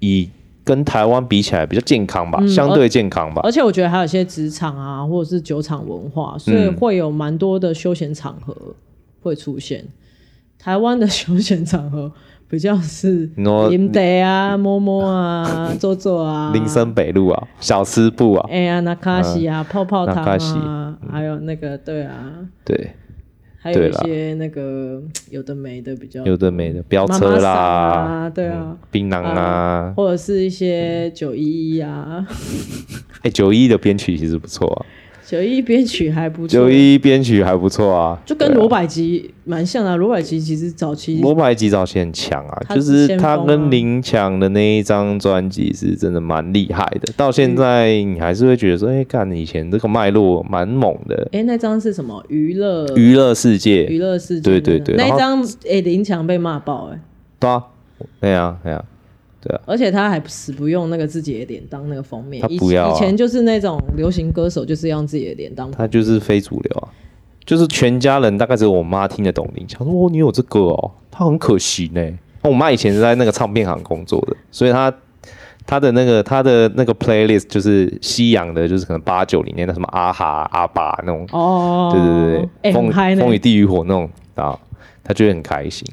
[0.00, 0.28] 以
[0.64, 3.42] 跟台湾比起来比较健康吧，嗯、相对健康吧。
[3.44, 8.56] 而且我觉得还有一些职场啊，或者是酒厂文化，所以会有蛮多的休闲场合
[9.22, 9.82] 会出现。
[9.82, 9.92] 嗯、
[10.58, 12.10] 台湾的休闲场合。
[12.48, 13.28] 比较是
[13.70, 22.14] 饮茶啊，摸摸啊， 坐坐啊，林森北路啊，小吃部啊，哎呀，那卡西啊，泡泡汤啊，还有那个，对啊，
[22.64, 22.92] 对，
[23.58, 32.24] 还有一些那个有的没的比较，有的没的飙车啦，对啊，槟榔啊，或者是一些九一一啊，
[33.22, 34.86] 哎，九一一的编曲其实不错啊。
[35.28, 39.96] 九一编曲还不错，九一编曲还不错啊，就跟罗百吉蛮像啊。
[39.96, 47.12] 罗百吉其实早期，罗百吉早期很强啊，就是他跟林强的那一张专辑是真的蛮厉害的。
[47.16, 51.28] 到现在你还是会觉得说，哎，看以前这个脉络蛮猛的。
[51.32, 52.24] 哎，那张是什么？
[52.28, 57.00] 娱乐娱乐世界，娱乐世界，对对对，那一张哎，林强被骂爆哎，
[57.40, 57.64] 对啊，
[58.20, 58.84] 对啊，对啊。
[59.46, 62.92] 对啊，而且他还死不用那个自己的脸当那个封面，他不要、啊。
[62.94, 65.70] 以前就是那种流行歌手，就是用自己的脸当。
[65.70, 66.88] 他就是非主流啊，
[67.44, 69.86] 就是全家人大概只有我妈听得懂林强。
[69.86, 72.18] 说哦，你有这个哦，他很可惜呢。
[72.42, 74.92] 我妈以前是在那个唱片行工作的，所以她
[75.66, 84.58] 她的那个她的那个 playlist 就是西洋的，就是可能八九零年的什么阿哈阿爸那种哦，对对对，风风雨地狱火那种啊，
[85.04, 85.86] 她觉得很开心。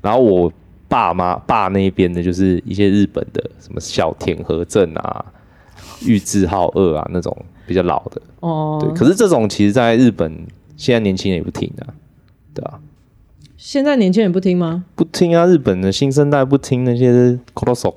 [0.00, 0.52] 然后我。
[0.92, 5.24] 爸妈爸那边的，就是一些日本的，什么小田和正啊、
[6.04, 7.34] 玉置浩二啊那种
[7.66, 8.78] 比较老的哦。
[8.78, 10.30] 对，可是这种其实在日本
[10.76, 11.96] 现在年轻人也不听啊，
[12.52, 12.78] 对啊。
[13.56, 14.84] 现在年轻人不听吗？
[14.94, 17.94] 不听啊，日本的新生代不听那些 Coroso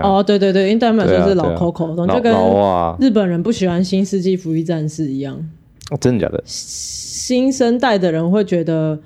[0.00, 2.32] 哦，对对对，因为代表说是老 Coco，就跟
[3.00, 5.34] 日本人不喜欢《新世纪福音战士》一样。
[5.90, 6.40] 哦，真的假的？
[6.46, 9.00] 新生代的人会觉得。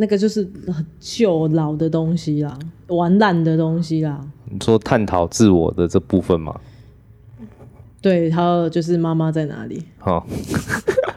[0.00, 2.56] 那个就是很旧老的东西啦，
[2.86, 4.24] 玩烂的东西啦。
[4.48, 6.54] 你说探讨自我的这部分吗？
[8.00, 9.82] 对，还有就是妈妈在哪里？
[10.04, 10.22] 哦，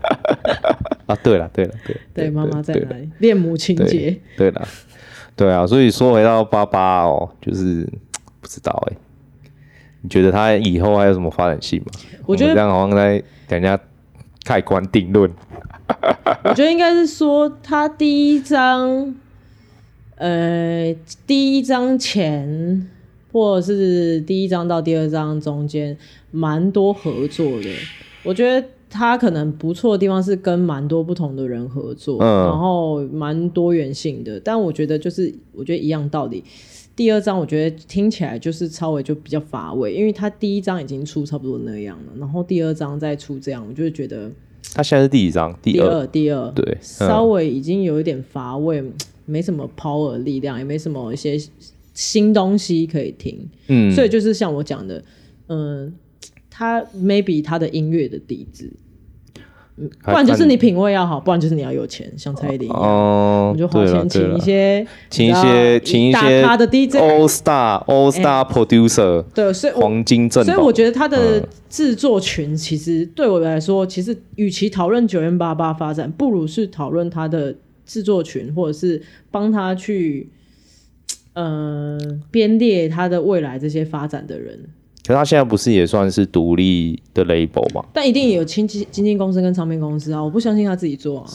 [1.05, 3.07] 啊，对了，对了，对，对，妈妈在哪里？
[3.19, 4.19] 恋母情结。
[4.35, 4.67] 对了，
[5.35, 7.87] 对啊，所以说回到爸爸哦，就是
[8.39, 8.97] 不知道哎、欸，
[10.01, 11.91] 你觉得他以后还有什么发展性吗？
[12.25, 13.79] 我觉得我这样好像在等人家
[14.43, 15.31] 盖棺定论。
[16.43, 19.15] 我觉得应该是说，他第一张，
[20.15, 20.95] 呃，
[21.27, 22.87] 第一张前，
[23.31, 25.97] 或者是第一张到第二张中间，
[26.31, 27.69] 蛮多合作的。
[28.23, 34.39] 我觉得他可能不错的地方是跟蛮多不同的人合作，嗯、然后蛮多元性的。
[34.39, 36.43] 但我觉得就是，我觉得一样道理。
[36.95, 44.31] 第二张我觉得听起来就是稍微就比较乏味，因为他第一张已经出差不多那样了，然后第二张再出这样，我就会觉得。
[44.73, 45.57] 他现在是第几章？
[45.61, 48.93] 第二，第二，对，稍微已经有一点乏味，嗯、
[49.25, 51.37] 没什么 power 力量，也没什么一些
[51.93, 53.49] 新东西可以听。
[53.67, 55.03] 嗯，所以就是像我讲的，
[55.47, 55.93] 嗯，
[56.49, 58.71] 他 maybe 他的音乐的底子。
[60.03, 80.29] 不然就是你品味要好，不然就是你要有钱，像蔡依林一样，我、哦、就花钱请一些，请一些，请一些他的 DJ All Star All Star Producer，对，所以黄金阵，所以我觉得他的制作群其实对我来说，其实与其讨论九零八八发展，不如是讨论他的制作群，或者是帮他去
[81.33, 81.97] 呃
[82.29, 84.59] 编列他的未来这些发展的人。
[85.05, 87.83] 可是他现在不是也算是独立的 label 吗？
[87.91, 90.23] 但一定也有经纪经纪公司跟唱片公司啊！
[90.23, 91.27] 我不相信他自己做啊。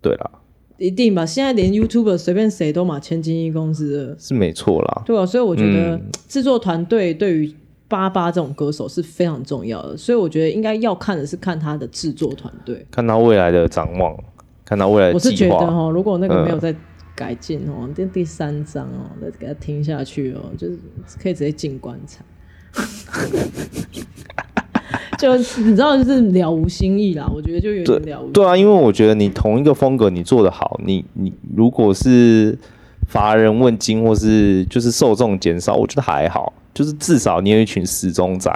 [0.00, 0.30] 对啦，
[0.76, 1.24] 一定吧？
[1.24, 5.02] 现在连 YouTuber 随便谁都嘛签经纪公司了，是没错啦。
[5.06, 7.54] 对啊，所以我觉得制作团队对于
[7.88, 9.96] 八八这种歌手是非常重要的。
[9.96, 14.14] 所以我觉得应该要看的是看他的制作团队，看他未来的展望，
[14.64, 15.14] 看他未来的。
[15.14, 16.74] 我是觉得哈，如果那个没有再
[17.14, 20.78] 改进哦，这、嗯、第三章哦，再给他听下去哦，就是
[21.22, 22.24] 可以直接进棺材。
[25.18, 27.30] 就你知道，就是了无新意啦。
[27.32, 28.30] 我觉得就有点了无。
[28.32, 32.58] 对啊，因为我觉得你同一个风格你做的好，你你如果是
[33.06, 36.52] 乏人问津，或是就是受众减少，我觉得还好。
[36.74, 38.50] 就是至少你有一群死忠仔。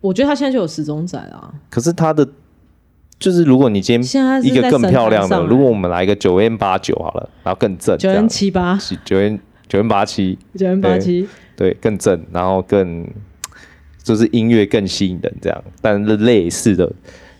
[0.00, 1.52] 我觉得他现在就有死忠仔啊。
[1.68, 2.26] 可是他的
[3.18, 11.28] 就是，如果你今天一个更漂亮的，如果我们来一个九 N 八九好了，然后更正九 N 七八九 N 九 N 八七九 N 八七。
[11.60, 13.06] 对，更正，然后更
[14.02, 16.90] 就是音乐更吸引人，这样，但是类似的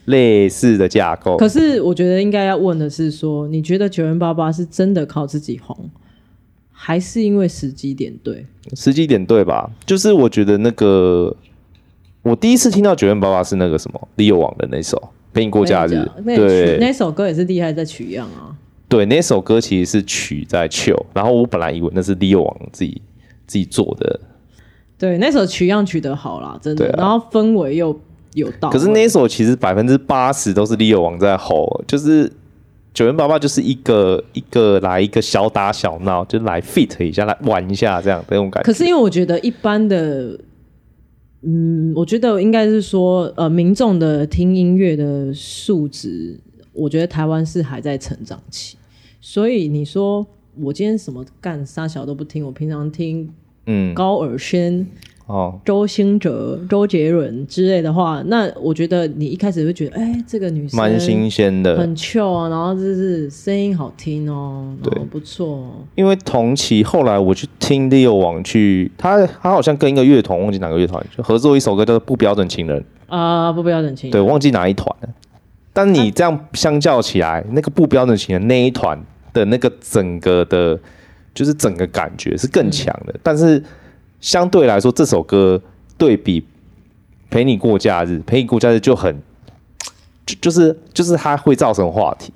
[0.04, 1.38] 类似的架构。
[1.38, 5.88] 可是我觉得应该要问的是说，你觉得 9m88 是真的靠自己红，
[6.70, 8.44] 还是因为时机点对？
[8.74, 9.70] 时机点对吧？
[9.87, 11.35] 就是我觉得那个，
[12.20, 14.98] 我第一次听到 9m88 是那个什么 Leo 王的那首
[15.33, 15.94] 《陪你过假日》，
[16.37, 18.54] 对，那首歌也是厉害在取样啊。
[18.87, 23.00] 对，那首歌其实是曲在 chill，然后我本来以为那是 Leo 王自己。
[23.50, 24.20] 自己做的，
[24.96, 27.98] 对，那首取样取得好啦，真的，啊、然后氛围又
[28.34, 28.70] 有到。
[28.70, 32.30] 可是那首其实百分之八十都是 Leo 王在吼，就是
[32.94, 38.66] 九元爸爸就是一个一个来一个小打小闹，就来 fit 一下，来玩一下这样那种感觉。
[38.66, 40.38] 可是因为我觉得一般的，
[41.42, 46.38] 嗯，我觉得应该是说，呃，民众的听音乐的素质，
[46.72, 48.76] 我觉得台湾是还在成长期，
[49.20, 50.24] 所以你说
[50.58, 53.28] 我今天什么干啥小都不听，我平常听。
[53.66, 54.84] 嗯，高尔宣
[55.26, 65.70] 哦，周兴哲、周杰伦之类的话，那我觉得你一开始会觉得，哎、欸，这个女生蛮新鲜的，很 chill 啊，然后就是声音好听哦，对，不错、哦。
[65.94, 72.80] 因为同期后来我去听 Leo 王去，他他好像跟一个乐团，忘记哪个乐团，就合作一首歌叫做《不标准情人》
[73.14, 75.08] 啊，不标准情人，对，忘记哪一团了。
[75.72, 78.98] 但你这样相较起来，那个不标准情人那一团
[79.32, 80.78] 的那个整个的。
[81.32, 83.62] 就是整个感觉是更强的，嗯，但是
[84.20, 85.62] 相对来说，这首歌
[85.96, 86.40] 对比
[87.30, 89.16] 《陪你过假日》，《陪你过假日》就很，
[90.26, 92.32] 就就是就是它会造成话题，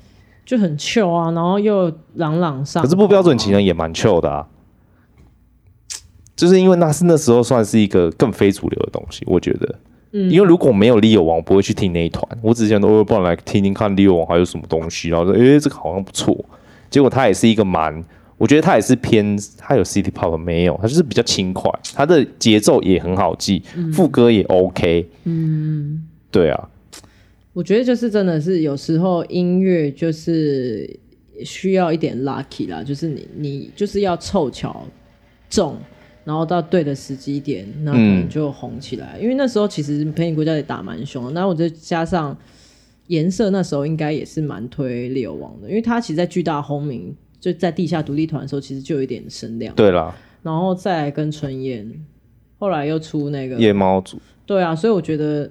[0.47, 2.85] 就很 chill 啊，然后又朗朗上。
[2.85, 4.47] 可是不标准情人也蛮 chill 的啊，
[6.37, 9.75] 就是因为那是那时候算是一个更非主流的东西，我觉得。
[10.13, 10.31] 嗯。
[10.31, 12.25] 因为如果没有 Leo 王，我不会去听那一团。
[12.43, 16.33] 我只想偶尔，不然来听听看 Leo 王还有什么东西，然后说，哎，这个好像不错。
[16.95, 18.05] 结果他也是一个蛮。
[18.39, 23.61] 我觉得他也是偏，他有 City Pop 没有，他就是比较轻快，他的节奏也很好记，
[23.93, 26.69] 副歌也 OK，嗯，对啊，
[27.53, 30.99] 我觉得就是真的是有时候音乐就是
[31.45, 34.85] 需要一点 lucky 啦，就是你你就是要凑巧
[35.51, 35.77] 中，
[36.25, 39.17] 然后到对的时机点，那可能就红起来。
[39.17, 42.37] 嗯、因为那时候其实陪你过假日也打蛮凶，然后我就加上
[43.07, 47.15] 颜色，那时候应该也是蛮推 Leo 王的，因为他其实在巨大轰鸣。
[47.41, 49.75] 就在地下独立团的时候，其实就有一点声量。
[49.75, 51.87] 对啦，然后再来跟春燕，
[52.59, 54.19] 后来又出那个夜猫族。
[54.47, 55.51] 对啊，所以我觉得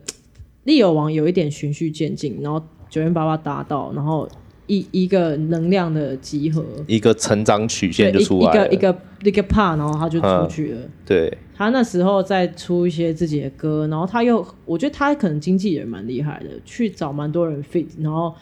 [0.66, 4.28] Leo 王有一点循序渐进，然后九元八八达到，然后
[4.66, 10.82] 一一个能量的集合，一个成长曲线就出来了，一个一个一个 part，然后他就出去了。
[11.06, 18.34] 对，他那时候在出一些自己的歌，然后他又，我觉得他可能经纪人蛮厉害的，去找蛮多人 fit，然后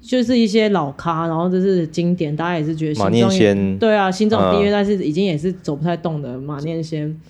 [0.00, 7.20] 就是一些老咖，然后就是经典，大家也是觉得马念先，对啊，心脏病，但是已经也是走不太动的马念先。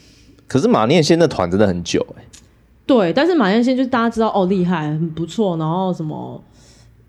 [0.46, 2.28] 可是马念先的团真的很久哎、欸。
[2.86, 6.42] 对，但是马念先就是大家知道哦，厉害，很不错，然后什么。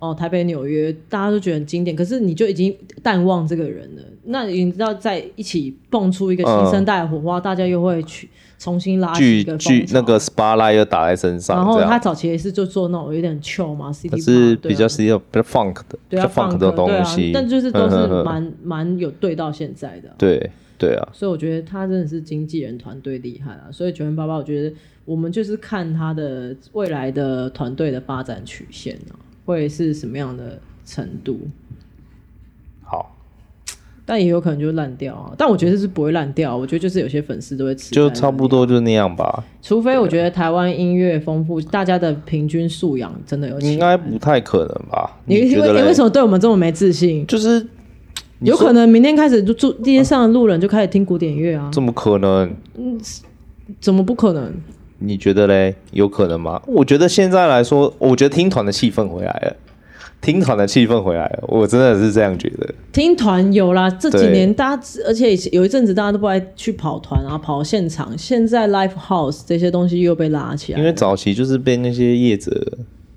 [0.09, 4.03] 哦，台北、纽约，大家都觉得很经典，可是你就已经淡忘这个人了。
[4.25, 8.27] 那你知道，在一起蹦出一个新生代的火花，嗯、大家又会去
[8.57, 11.55] 重新拉起一个风那个 spotlight 又打在身上。
[11.57, 17.27] 然后他早期也是就做那种有点 chill 嘛 pop，是比较比较 funk 的，比较 funk 的东西。
[17.27, 20.09] 啊、但就是都是 蛮蛮有对到现在的。
[20.17, 20.49] 对
[20.79, 23.69] 对啊，所以我觉得他真的是经纪人团队厉害啊。
[23.71, 24.75] 所以九零八八，我觉得
[25.05, 29.13] 我们就是看他的未来的团队的发展曲线啊。
[29.45, 31.39] 会是什么样的程度？
[32.83, 33.15] 好，
[34.05, 35.31] 但也有可能就烂掉啊。
[35.37, 39.43] 但我觉得是不会烂掉，我觉得就是有些粉丝都会吃，就差不多就那样吧。
[39.61, 45.17] 除非我觉得台湾音乐丰富，大家的平均素养真的有，应该不太可能吧？
[45.25, 47.25] 你你为什么对我们这么没自信？
[47.25, 47.65] 就是
[48.41, 51.69] 有可能明天开始就住街上的路人就开始听古典乐啊？
[51.71, 52.53] 怎么可能？
[52.77, 52.99] 嗯，
[53.79, 54.53] 怎么不可能？
[54.99, 55.75] 你觉得嘞？
[55.91, 56.61] 有可能吗？
[56.65, 59.55] 我觉得现在来说，我觉得听团的气氛回来了，
[60.21, 62.73] 听团的气氛回来了，我真的是这样觉得。
[62.91, 68.17] 听团有啦，这几年大家，而且有一阵子大家都不爱去跑团啊，跑现场。
[68.17, 72.51] 现在 live house 这些东西又被拉起来，因为早期就是被那些业者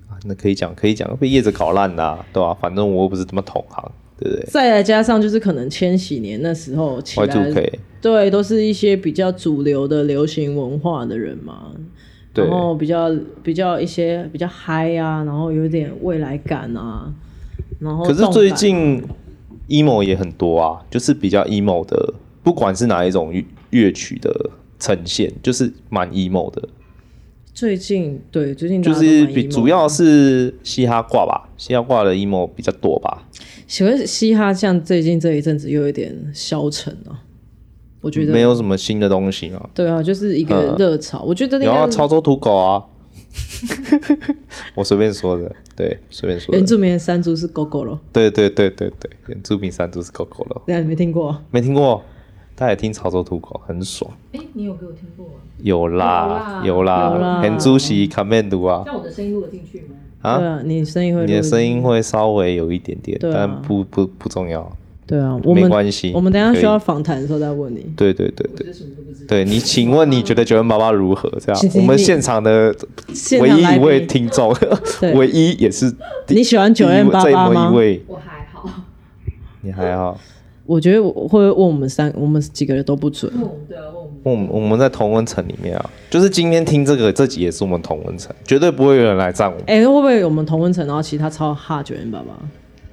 [0.09, 2.53] 啊，那可以讲可以讲，被业者搞烂啦啊，对吧？
[2.59, 3.91] 反正我又不是这么同行。
[4.19, 11.71] 对对，再来加上就是可能千禧年那时候起来，Y2K，对，都是一些比较主流的流行文化的人嘛，
[12.33, 13.09] 对，然后比较
[13.41, 17.13] 比较一些比较嗨啊，然后有点未来感啊，
[17.79, 19.03] 然后可是最近
[19.67, 22.13] emo 也很多啊，就是比较 emo 的，
[22.43, 23.33] 不管是哪一种
[23.71, 24.49] 乐曲的
[24.79, 26.69] 呈现，就是蛮 emo 的。
[27.51, 33.27] 最近对最近就是比主要是嘻哈挂吧，嘻哈挂的 emo 比较多吧。
[33.67, 37.19] 喜欢嘻哈，像最近这一阵子又有点消沉啊，
[37.99, 39.69] 我觉得没有什么新的东西啊。
[39.73, 41.19] 对啊，就是一个热潮。
[41.19, 42.81] 嗯、我觉得有啊，潮州土狗啊，
[44.73, 46.57] 我随便说的，对，随便说的。
[46.57, 47.99] 原住民的山猪是狗狗咯。
[48.13, 50.63] 对对对对对，原住民三猪是狗狗咯。
[50.65, 51.37] 对啊，你没听过？
[51.51, 52.01] 没听过，
[52.55, 54.09] 他也听潮州土狗，很爽。
[54.31, 55.33] 哎、欸，你有给我听过吗？
[55.57, 58.81] 有啦，有啦，有啦，很主席卡面读啊。
[58.85, 59.95] 像我的声音录得进去吗？
[60.21, 64.71] 啊，啊，你声音会，你的声音会稍微有一点点，啊、但不不不重要。
[65.07, 66.11] 对啊，我们没关系。
[66.13, 67.83] 我们等一下需要访谈的时候再问你。
[67.95, 68.67] 对对对对，
[69.27, 71.27] 对你，请问你觉得九零八八如何？
[71.39, 72.75] 这样，我们现场的
[73.41, 74.55] 唯一一位听众，
[75.15, 75.91] 唯一也是
[76.27, 77.71] 你喜欢九零八八吗？
[78.07, 78.69] 我还好，
[79.61, 80.19] 你还好。
[80.67, 83.33] 我觉得我会问我们三，我们几个人都不准。
[83.67, 84.47] 对啊，问我们。
[84.49, 89.55] 我们在同温层里面啊，就是今天听这个这集也是我们同温层，绝对不会有人来赞我。
[89.67, 92.25] 哎、欸，会不会我们同温层，然后其他超哈九零八八？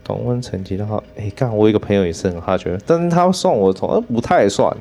[0.05, 4.75] 同温层其他哈，哎、欸，干，我有一个朋友也是很哈九零，但是他算我的同，呃，不太算，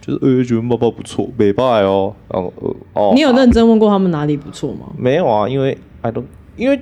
[0.00, 2.14] 就是呃九零八八不错，没败哦。
[2.28, 4.86] 然后呃哦，你有认真问过他们哪里不错吗？
[4.96, 6.24] 没有啊，因为 I don't，
[6.56, 6.80] 因为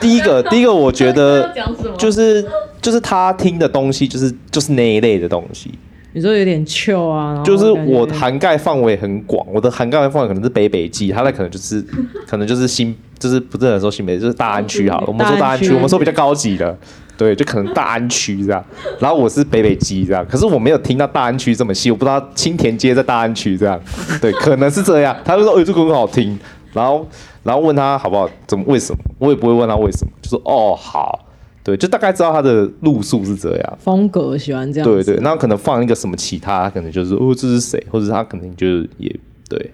[0.00, 1.52] 第一个 第一个我觉得
[1.98, 2.46] 就是。
[2.78, 5.72] 就是他听的东西，就是就是那一类的东西。
[6.16, 11.84] 你说有点 chill 啊，就是我涵盖范围很广，我的涵盖范围可能是北北基，他那可能就是
[12.26, 15.04] 可能就是新，就是不是很说新北，就是大安区好了。
[15.08, 16.74] 我们说大安区，我们说比较高级的，
[17.18, 18.64] 对，就可能大安区这样。
[18.98, 23.78] 然后我是北北基这样，可是我没有听到大安区这么细，我不知道青田街在大安区这样，
[24.18, 25.14] 对，可能是这样。
[25.22, 26.38] 他就说，哎、欸，这个很好听。
[26.72, 27.06] 然后
[27.42, 28.98] 然后问他好不好，怎么为什么？
[29.18, 31.25] 我也不会问他为什么，就说哦好。
[31.66, 34.88] 对，就大概知道他的路数是这样，风格喜欢这样。
[34.88, 39.12] 对对，那可能放一个什么其他，他可能就是哦，这是谁，或者他可能就是也
[39.48, 39.72] 对，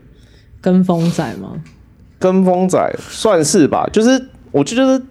[0.62, 1.62] 跟风仔吗？
[2.18, 5.04] 跟风仔算是吧，就是我就觉得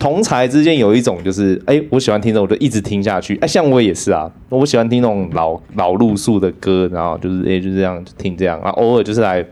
[0.00, 3.36] 同才之间有一种就是，哎，我喜欢听的，我就一直听下去。
[3.36, 9.46] 哎，像我也是啊，我喜欢听那种老老路数的歌，然后就是哎就这样就听这样，然后偶尔就是来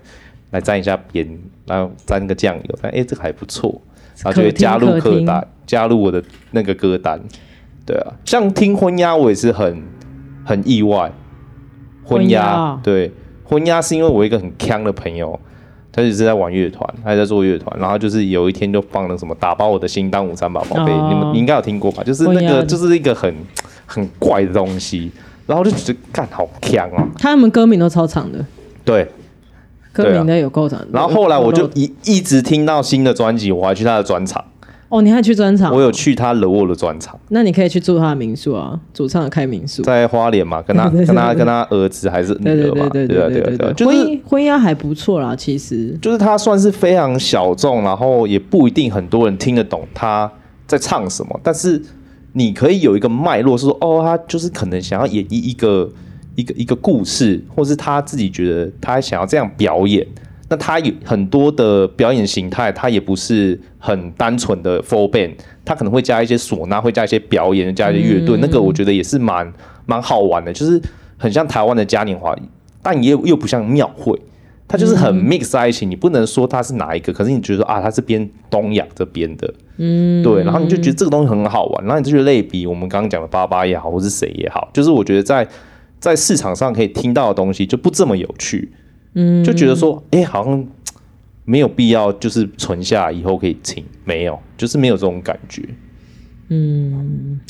[0.51, 3.81] 来沾一下边，然后沾个酱油，哎，这个还不错。
[4.23, 7.21] 然后就会加入歌单，加入我的那个歌单，
[7.87, 9.83] 对啊，像听婚鸦我也是很
[10.45, 11.11] 很意外，
[12.05, 13.11] 婚鸦对
[13.45, 15.39] 婚鸦是因为我一个很锵的朋友，
[15.91, 22.03] 他一直在玩乐团，他在做乐团，然后就是有一天就放了什么打包我的心当午餐吧，宝贝，哦、你们你应该有听过吧？
[22.03, 23.35] 就是那个就是一个很
[23.87, 25.11] 很怪的东西，
[25.47, 27.09] 然后就觉得干好锵啊！
[27.19, 28.45] 他们歌名都超长的，
[28.85, 29.09] 对。
[29.93, 34.43] 歌名的有够长，然后后来我就一一直听到新的专辑，我还去他的专场，
[34.89, 35.75] 哦，你还去专场？
[35.75, 37.19] 我有去他 The Wall 的专场。
[37.29, 39.83] 那你可以去住他的民宿啊，主唱开民宿。
[39.83, 45.97] 在花莲嘛，跟他 跟他跟他儿子还是女儿嘛，对对对对对，婚姻婚姻还不错啦，其实。
[46.01, 50.31] 就是他算是非常小众，然后也不一定很多人听得懂他
[50.67, 51.81] 在唱什么，但是
[52.33, 55.91] 你可以有一个脉络，是说哦，他就是可能想要演绎一个
[56.35, 60.07] 一个一个故事，或是他自己觉得他想要这样表演。
[60.49, 65.31] 那他有很多的表演形态，他也不是很单纯的 full band，
[65.65, 69.51] 他可能会加一些唢呐，会加一些表演，加一些乐队，嗯、那个我觉得也是蛮
[69.87, 70.79] 蛮好玩的，就是
[71.17, 72.37] 很像台湾的嘉年华，
[72.83, 74.21] 但也又不像庙会，
[74.69, 85.49] 它就是很 mix 在一起，你不能说它是哪一个，可是你觉得啊，它是偏东亚这边的，嗯，对，然后你就觉得这个东西很好玩，然后你就去类比我们刚刚讲的八八也好，或是谁也好，就是我觉得在
[86.03, 88.73] 在市场上可以听到的东西就不这么有趣。
[89.15, 90.67] 嗯，就觉得说，哎、欸，好像
[91.45, 95.63] 没有必要，就是存下以后可以听，没有，就是没有这种感觉。
[96.49, 97.41] 嗯，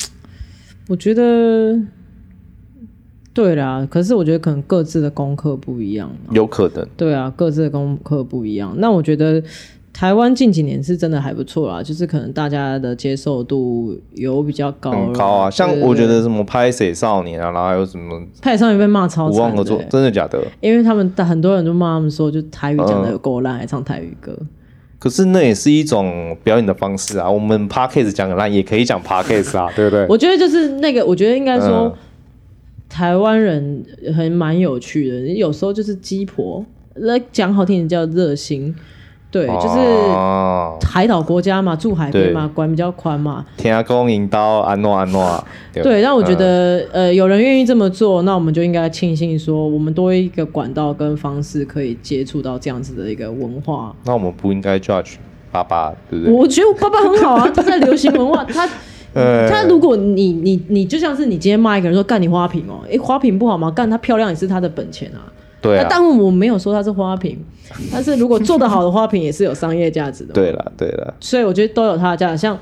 [0.87, 1.77] 我觉得
[3.33, 6.87] 对啦，可是我觉得可能各自的功课不一样，有可能。
[6.95, 8.75] 对啊，各自的功课不一样。
[8.77, 9.43] 那我觉得。
[9.93, 15.51] 台湾近几年是真的还不错啦，就是可能大家的接受度有比较高，很高啊。
[15.51, 20.43] 像我觉得什么拍谢少年啊，然后还有什么拍谢少年被骂超惨，无望合作，真的假的？
[20.61, 24.35] 因为他们很多人都骂他们说，就台语讲的有够烂，还唱台语歌。
[24.97, 27.29] 可是那也是一种表演的方式啊。
[27.29, 30.07] 我们 Podcast 讲的烂，也可以讲 Podcast 啊， 对不对？
[30.09, 31.95] 我觉得就是那个，我觉得应该说
[32.89, 33.85] 台湾人
[34.15, 36.65] 很蛮有趣的，有时候就是鸡婆，
[36.95, 38.73] 那讲好听点叫热心。
[39.33, 39.79] 对，就是
[40.87, 43.43] 海岛国家嘛，住海边嘛，管比较宽嘛。
[43.57, 45.43] 天啊，公引刀安诺安诺。
[45.73, 53.91] 对，但我觉得，呃，有人愿意这么做，那我们就应该庆幸说，我们多一个管道跟方式可以接触到这样子的一个文化。
[54.05, 55.15] 那我们不应该 judge
[55.51, 56.31] 爸爸，对不对？
[56.31, 58.69] 我觉得我爸爸很好啊， 他在流行文化，他
[59.49, 63.71] 他如果你你你就像是你今天骂一个人说干你花瓶哦，哎，花瓶不好吗？
[63.71, 65.25] 干他漂亮也是他的本钱啊。
[65.63, 67.39] 对啊，但我没有说它是花瓶，
[67.91, 70.33] 但是如果做得好的花瓶也是有商业价值的。
[70.33, 72.37] 对了，对了，所以我觉得都有它的价值。
[72.37, 72.59] 像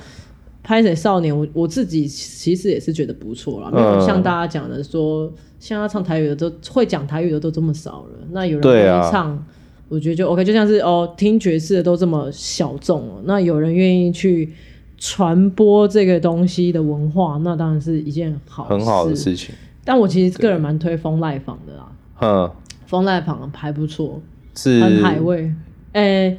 [0.64, 5.30] 拍水少年，我我自己其实也是觉得不错啦，没有像大家讲的说，
[5.60, 8.20] 像他唱台语的都会讲台语的都这么少了。
[8.30, 9.44] 那有人愿意唱，
[9.90, 10.44] 我觉得就 OK。
[10.46, 14.54] 就像是哦，听爵士的都这么小众了，那有人愿意去
[15.00, 19.56] 传播这个东西的文化，那当然是一件好很好的事情。
[19.84, 21.92] 但我其实个人蛮推风赖坊的啦，
[22.22, 22.52] 嗯。
[22.92, 24.22] 风赖坊还不错，
[24.54, 25.50] 是很海味。
[25.94, 26.38] 诶、欸，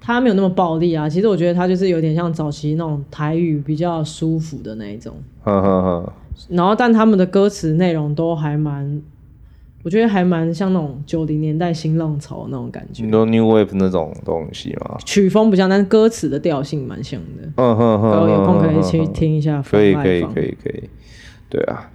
[0.00, 1.08] 他没有那么暴力啊。
[1.08, 5.12] 其实我觉得他就是有点像早期那种台语比较舒服的那一种。
[5.42, 6.12] 呵呵呵。
[6.50, 9.02] 然后，但他们的歌词内容都还蛮，
[9.82, 13.04] 我觉得还蛮像那种九零年代新浪潮那种感觉。
[13.04, 14.96] 你说 New Wave 那种东西吗？
[15.04, 17.42] 曲风不像，但是歌词的调性蛮像的。
[17.56, 18.10] 嗯哼哼。
[18.12, 19.60] 然后有空可以去听一下。
[19.62, 20.88] 可以可以可以可以。
[21.48, 21.90] 对啊，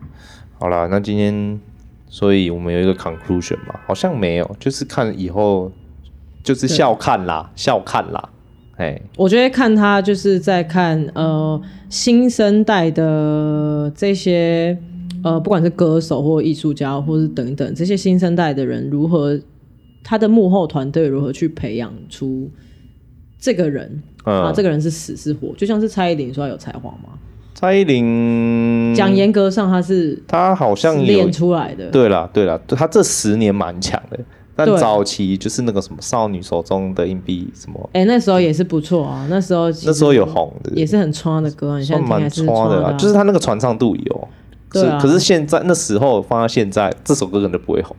[0.60, 1.58] 好啦，那今天。
[2.14, 3.74] 所以我们有一个 conclusion 嘛？
[3.88, 5.72] 好像没有，就是看以后，
[6.44, 8.30] 就是笑看啦，笑看啦。
[8.76, 11.60] 哎，我觉得看他就是在看呃
[11.90, 14.78] 新生代的这些
[15.24, 19.40] 呃，不管是歌手或艺术家，或是等等这些新生代的人，如何
[20.04, 22.48] 他的幕后团队如何去培养出
[23.40, 24.54] 这个人、嗯、啊？
[24.56, 25.52] 这个人是死是活？
[25.56, 27.18] 就像是蔡依林说他有才华吗？
[27.64, 31.90] 蔡依林讲严格上，他是他好像练出来的。
[31.92, 34.20] 对啦，对啦，他这十年蛮强的。
[34.54, 39.26] 但早期就是那个什么少女手中的硬币什么，哎、欸，那时候也是不错啊。
[39.30, 44.28] 那时候那时候有红的，也是很穿的歌，你现在蛮穿的、啊，就是他那个传唱度有。
[44.70, 47.96] 对、啊，可是现在那时候放到现在，这首歌可能不会红，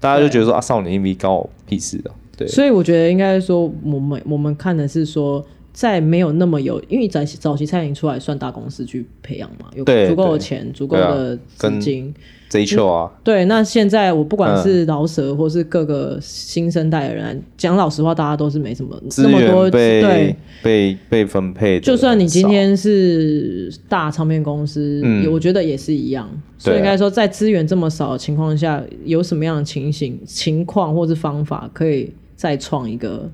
[0.00, 2.10] 大家就觉得说啊，少女硬币高我屁事的。
[2.36, 5.46] 对，所以我觉得应该说，我们我们看的是说。
[5.78, 12.12] 在没有那么有，因为早期早期餐饮出来算大公司去培养嘛，有足够的钱、足够的资金。
[12.48, 13.44] 追求啊，对。
[13.44, 21.78] 那现在我不管是饶舌或是各个新生代的人，讲、嗯、老实话，大家都是没什么那么多对被被分配。
[21.78, 26.28] 就算你今天是大唱片公司，嗯、我觉得也是一样。
[26.58, 33.30] 所以应该说，在资源这么少的情况下，有什么样的情形、情况或是方法，可以再创一个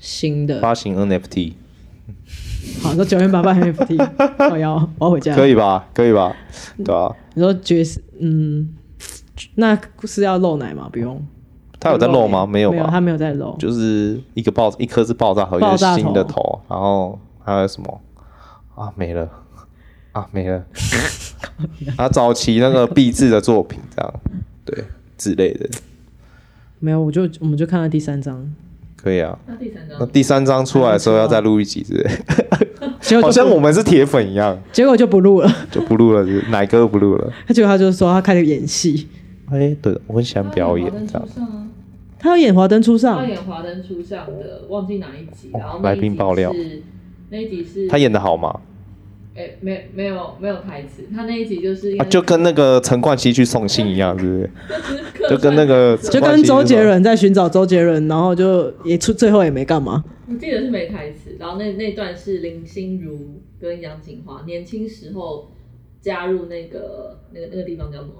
[0.00, 1.52] 新的发行 NFT？
[2.82, 5.86] 好，那九元八八 NFT，我要我要回家，可以吧？
[5.94, 6.34] 可以吧？
[6.84, 7.10] 对啊。
[7.34, 8.74] 你说爵士，嗯，
[9.56, 10.88] 那是要露奶吗？
[10.92, 11.24] 不用。
[11.80, 12.46] 他有在露吗？
[12.46, 13.56] 没有，没有，他没有在露。
[13.58, 18.00] 就是一个爆，一颗是爆炸头，一个新的头，然后还有什么？
[18.74, 19.28] 啊，没了，
[20.12, 20.64] 啊，没了。
[21.96, 24.14] 啊，早期那个毕志的作品，这样
[24.64, 24.84] 对
[25.18, 25.68] 之类的。
[26.78, 28.54] 没有，我就我们就看到第三张。
[29.04, 29.38] 可以啊。
[29.46, 32.08] 那第三张，那第三张出来的时候要再录一集，是不
[33.02, 33.20] 是？
[33.20, 34.58] 好像我们是铁粉一样。
[34.72, 37.30] 结果就不录了，就不录了，就奶哥不录了。
[37.46, 39.06] 他结果他就说他开始演戏。
[39.50, 41.28] 哎、欸，对，我很喜欢表演这样。
[42.18, 45.50] 他要演华灯初上，他演华灯初上的，忘记哪一集。
[45.52, 46.50] 然后来宾爆料，
[47.28, 48.58] 那一集是他演的好吗？
[49.60, 55.28] 没没有没有台词，他那一集就是啊，就跟那个陈冠希去送信一样，是不是？
[55.28, 60.04] 就跟那个就跟周杰伦在寻找周杰伦，然后就也出最后也没干嘛。
[60.28, 65.50] 我记得是没台词，然后那那段是林心如跟杨谨华年轻时候
[66.00, 68.14] 加入那个那个那个地方叫什么？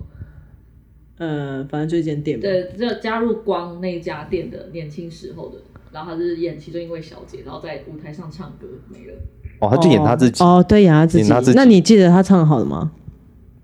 [1.18, 2.40] 呃，反正就一间店。
[2.40, 5.58] 对，就加入光那家店的年轻时候的，
[5.92, 9.14] 然后他是演其中一位小姐，然后在舞台上唱歌没了。
[9.58, 10.42] 哦，他就演他自己。
[10.42, 11.28] 哦，对，演他自己。
[11.28, 11.56] 他自己。
[11.56, 12.90] 那你记得他唱好了吗？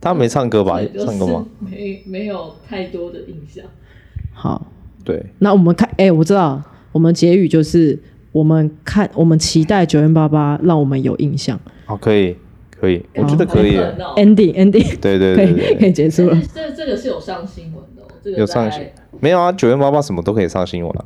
[0.01, 0.81] 他没唱歌吧？
[1.05, 1.47] 唱歌吗？
[1.59, 3.65] 没，没有太多的印象。
[4.33, 4.67] 好，
[5.05, 5.25] 对。
[5.39, 6.63] 那我们看，哎、欸，我知道，
[6.93, 7.99] 我们结语就是
[8.33, 11.59] 我们看，我们期待九月八八让我们有印象。
[11.87, 12.37] 好，可以。
[12.81, 13.77] 可以，我觉得可以。
[14.17, 16.43] Ending，Ending，对对对，对，可以结束了。
[16.55, 18.83] 这这个是有上新闻的、哦，这个有上新
[19.21, 21.05] 没有啊九月八八什么都可以上新闻啊，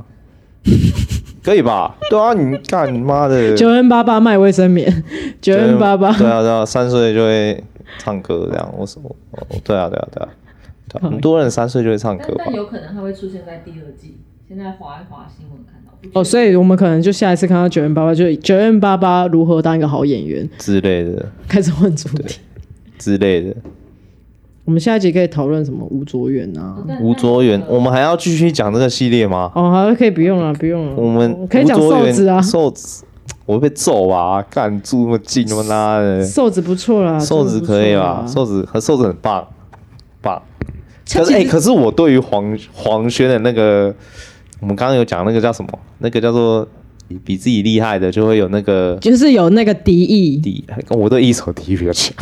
[1.44, 1.94] 可以吧？
[2.10, 5.04] 对啊，你干你妈的九 N 八八卖卫生棉
[5.40, 7.62] 九 N 八八对啊对啊，三岁就会
[7.98, 9.14] 唱歌这样，我什么？
[9.62, 10.28] 对啊对啊对啊，
[11.02, 12.44] 很多人三岁就会唱歌吧？
[12.46, 14.16] 但有可能他会出现在第二季。
[14.46, 22.38] 现在滑一滑新闻看到哦，所以我们可能就下一次看到九 N 八八就九 N 八八如何当一个好演员之类的，开始问主题
[22.98, 23.56] 之类的。
[24.64, 26.76] 我们下一集可以讨论什么吴卓源啊？
[27.00, 29.50] 吴卓源，我们还要继续讲这个系列吗？
[29.54, 30.94] 哦，好，可以不用了，不用了。
[30.96, 33.04] 我们可以讲瘦子啊，瘦子，
[33.44, 34.42] 我会被揍啊！
[34.50, 36.24] 干住那么近，那么拉的。
[36.24, 38.24] 瘦子不错啦，瘦子可以吧？
[38.26, 39.46] 瘦子和瘦子很棒，
[40.22, 40.42] 棒。
[41.12, 43.94] 可是哎、欸，可是我对于黄黄轩的那个。
[44.60, 45.68] 我们刚刚有讲那个叫什么？
[45.98, 46.66] 那个叫做
[47.22, 50.38] 比自己厉害的，就会有那个，就是有那个敌意。
[50.38, 52.16] 敌，我对一手敌意比较强。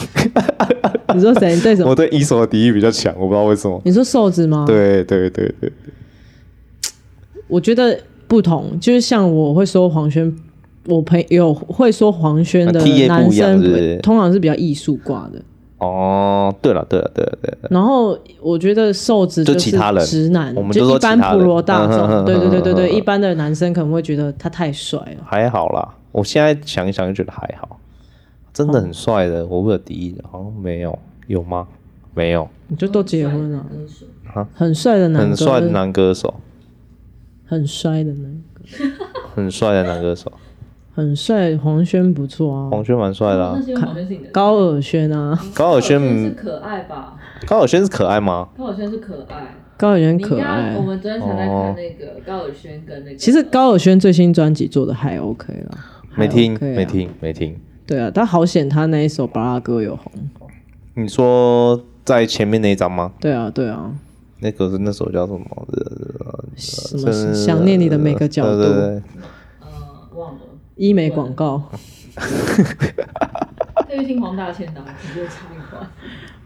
[1.15, 1.91] 你说谁对什么？
[1.91, 3.81] 我对一手的敌意比较强，我不知道为什么。
[3.85, 4.65] 你说瘦子吗？
[4.67, 5.73] 对对对对。
[7.49, 10.35] 我觉得不同，就是像我会说黄轩，
[10.87, 15.43] 我朋友会说黄轩的男生，是是通常是比较艺术挂的。
[15.79, 17.69] 哦，对了，对了，对了，对了。
[17.69, 19.73] 然后我觉得瘦子就是
[20.07, 25.25] 直男，就，就一般普罗大众，对对对对对，一般的男生可能会觉得他太帅了。
[25.27, 27.81] 还好啦，我现在想一想就觉得还好，
[28.53, 31.67] 真的很帅的，我会有敌意的，好像没有，有吗？
[32.15, 33.65] 没有，你就都结婚了
[34.35, 34.47] 啊？
[34.55, 36.35] 很帅的男，很帅的男歌手，
[37.47, 38.85] 很帅的男歌，
[39.35, 40.31] 很帅的男歌手。
[40.95, 42.69] 很帅，黄轩不错啊。
[42.71, 43.59] 黄轩蛮帅的啊。
[44.31, 45.39] 高尔轩啊。
[45.55, 47.17] 高尔轩是可爱吧？
[47.47, 48.51] 高尔轩是可爱吗？
[48.59, 49.55] 高尔轩是可爱。
[49.79, 50.77] 高尔轩可爱。
[50.77, 53.17] 我们昨天才在看那个高尔轩跟那个。
[53.17, 55.79] 其实高尔轩最新专辑做的还 OK 了。
[56.15, 57.59] 没听，没听，没听。
[57.87, 60.13] 对啊，他好险，他那一首《巴拉歌》有红。
[60.95, 63.13] 你说在前面那一张吗？
[63.21, 63.93] 对啊，对啊。
[64.41, 65.69] 那个是那首叫什么？
[66.57, 67.35] 什么？
[67.35, 68.61] 想念你的每个角度。
[68.61, 69.03] 呃，
[70.15, 70.41] 忘了。
[70.77, 71.63] 医美广告，
[72.15, 75.89] 可以听黄大谦的，直接插一话。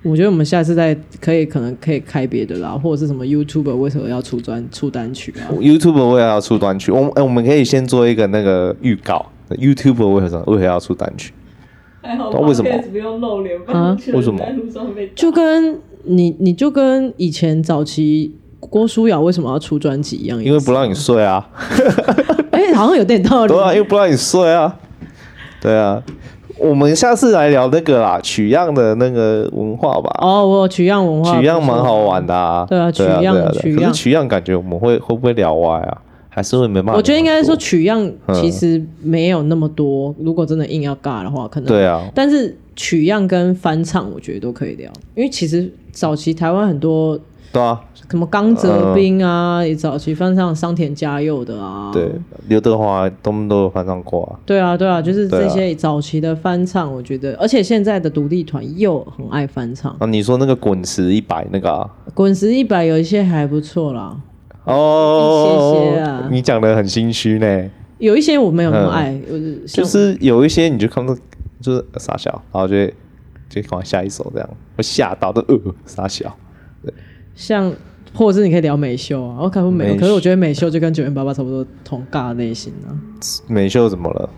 [0.02, 6.92] 我觉得我们下次再可以，可能可以开别的啦，或者是什么 YouTuber 为什么要出专出单曲啊？YouTuber 为什么要出单曲？
[6.92, 9.26] 我哎，我们可以先做一个那个预告。
[9.50, 11.32] YouTuber 为什么为什么要出单曲？
[12.02, 13.96] 还好，为什么不用露脸啊？
[14.12, 14.40] 为什么？
[15.14, 21.48] 就跟你你就跟以前早期郭书瑶为什么要出专辑一样，因为不让你睡啊。
[22.52, 23.52] 哎、欸，好像有点道理。
[23.52, 24.76] 对啊，因为不让你睡啊。
[25.60, 26.00] 对啊，
[26.58, 30.16] 我们下次来聊那个啦，取样的那个文化吧。
[30.20, 32.64] 哦，我取样文化，取样蛮好玩的啊。
[32.68, 36.02] 对啊，取样取样，取样感觉我们会会不会聊歪啊？
[36.36, 36.96] 还是会没办法？
[36.98, 40.10] 我觉得应该说取样其实没有那么多。
[40.18, 42.06] 嗯、如果真的硬要尬的话，可能对啊。
[42.14, 47.18] 但是取样跟翻唱，我觉得都可以聊，因为其实早期台湾很多。
[47.50, 47.80] 对啊。
[48.10, 52.08] 什么刚泽斌啊，也早期翻唱桑田佳佑的啊，对，
[52.46, 54.38] 刘德华都都有翻唱过啊。
[54.46, 59.90] 对啊，对啊，就是这些早期的翻唱，我觉得，而且现在的独立团又很爱翻唱。
[59.98, 61.90] 啊，你说那个滚石一百那个啊？
[62.14, 64.16] 滚石一百有一些还不错啦。
[64.66, 66.28] 哦，一些些啊。
[66.30, 67.70] 你讲的很心虚呢。
[67.98, 69.18] 有一些我没有那么爱，
[69.66, 71.16] 就是有一些你就看到
[71.60, 72.86] 就是傻笑，然后就
[73.48, 76.36] 就赶快下一首这样，我吓到的呃傻笑。
[76.82, 76.92] 对，
[77.34, 77.72] 像。
[78.14, 82.88] 或者是你可以聊美秀啊，我看过美，可是我觉得美秀就跟九零八八差不多同尬类型啊。
[83.46, 84.30] 美秀怎么了？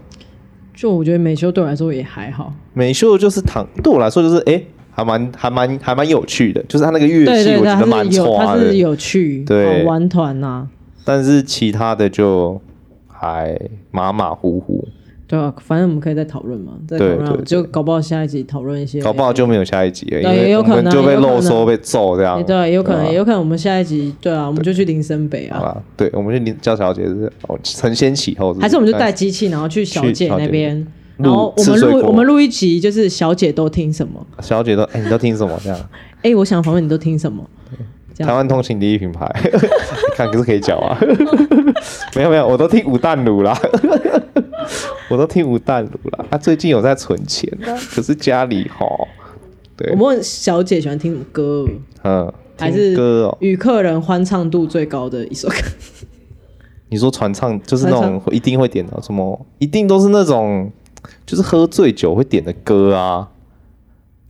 [0.74, 2.52] 就我觉得美秀对我来说也还好。
[2.72, 4.66] 美秀就是躺，对我来说就是哎、欸，
[4.98, 10.66] 还蛮还蛮还蛮有趣的，就是他那个乐器我觉得蛮有，他是有趣，对，玩团呐。
[11.04, 12.60] 但是其他的就
[13.06, 13.56] 还
[13.92, 14.88] 马马虎虎。
[15.28, 27.30] 对啊，反正我们可以再讨论嘛，再讨论，对对对，就搞不好下一集讨论一些，搞不好就没有下一集了，对，也有可能就被漏说被揍这样，对，也有可能，也有可能我们下一集，对啊，我们就去林森北啊，对，我们去林叫小姐是
[27.62, 30.84] 承先启后，还是我们就带机器，然后去小姐那边，
[31.18, 35.90] 然后我们录我们录一集，就是小姐都听什么，小姐都哎，你都听什么这样？
[36.22, 37.44] 哎，我想访问你都听什么？
[38.18, 39.24] 台湾通勤第一品牌，
[40.16, 40.98] 看可是可以讲啊，
[42.16, 43.56] 没有没有，我都听吴淡如啦。
[45.08, 47.48] 我都听吴淡如啦，他、啊、最近有在存钱，
[47.94, 48.84] 可是家里哈，
[49.76, 49.90] 对。
[49.92, 51.64] 我们问小姐喜欢听什么歌？
[52.02, 55.54] 嗯，还是歌哦，与客人欢唱度最高的一首歌。
[56.90, 59.46] 你说传唱就是那种一定会点的什么？
[59.58, 60.70] 一定都是那种
[61.26, 63.30] 就是喝醉酒会点的歌啊。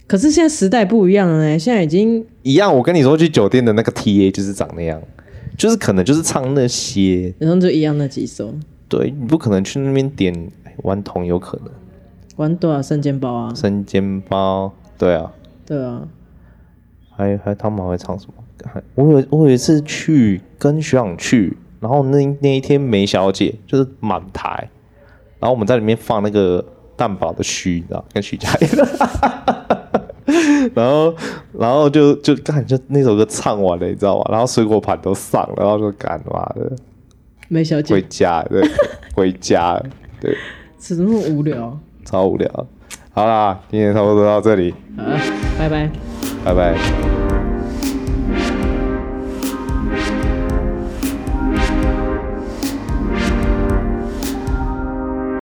[0.06, 2.74] 可是现在时代不一样了呢，现在已经一样。
[2.74, 5.00] 我跟你说，去酒店的那个 TA 就是长那样，
[5.56, 8.54] 就是可能就是唱那些，然后就一样那几首。
[8.88, 10.50] 对，你不可能去那边点
[10.84, 11.68] 顽童，有可能。
[12.36, 13.54] 玩多少，生煎包啊。
[13.54, 15.32] 生煎包，对啊。
[15.66, 16.08] 对啊。
[17.10, 18.32] 还还他们还会唱什么？
[18.64, 24.70] 还我有我有一次去跟学长去，然后那那一天梅小姐就是满台，
[25.40, 26.64] 然后我们在里面放那个
[26.96, 28.68] 蛋堡的虚，你知道，跟徐佳莹，
[30.74, 31.14] 然后
[31.52, 34.24] 然后就就干就那首歌唱完了，你知道吗？
[34.30, 36.72] 然后水果盘都上了，然后就干嘛的。
[37.48, 38.62] 梅小姐回家，对，
[39.14, 39.80] 回家，
[40.20, 40.36] 对，
[40.76, 41.78] 怎么那么无聊？
[42.04, 42.66] 超无聊。
[43.10, 45.04] 好啦，今天差不多到这里，好，
[45.58, 45.90] 拜拜，
[46.44, 47.37] 拜拜。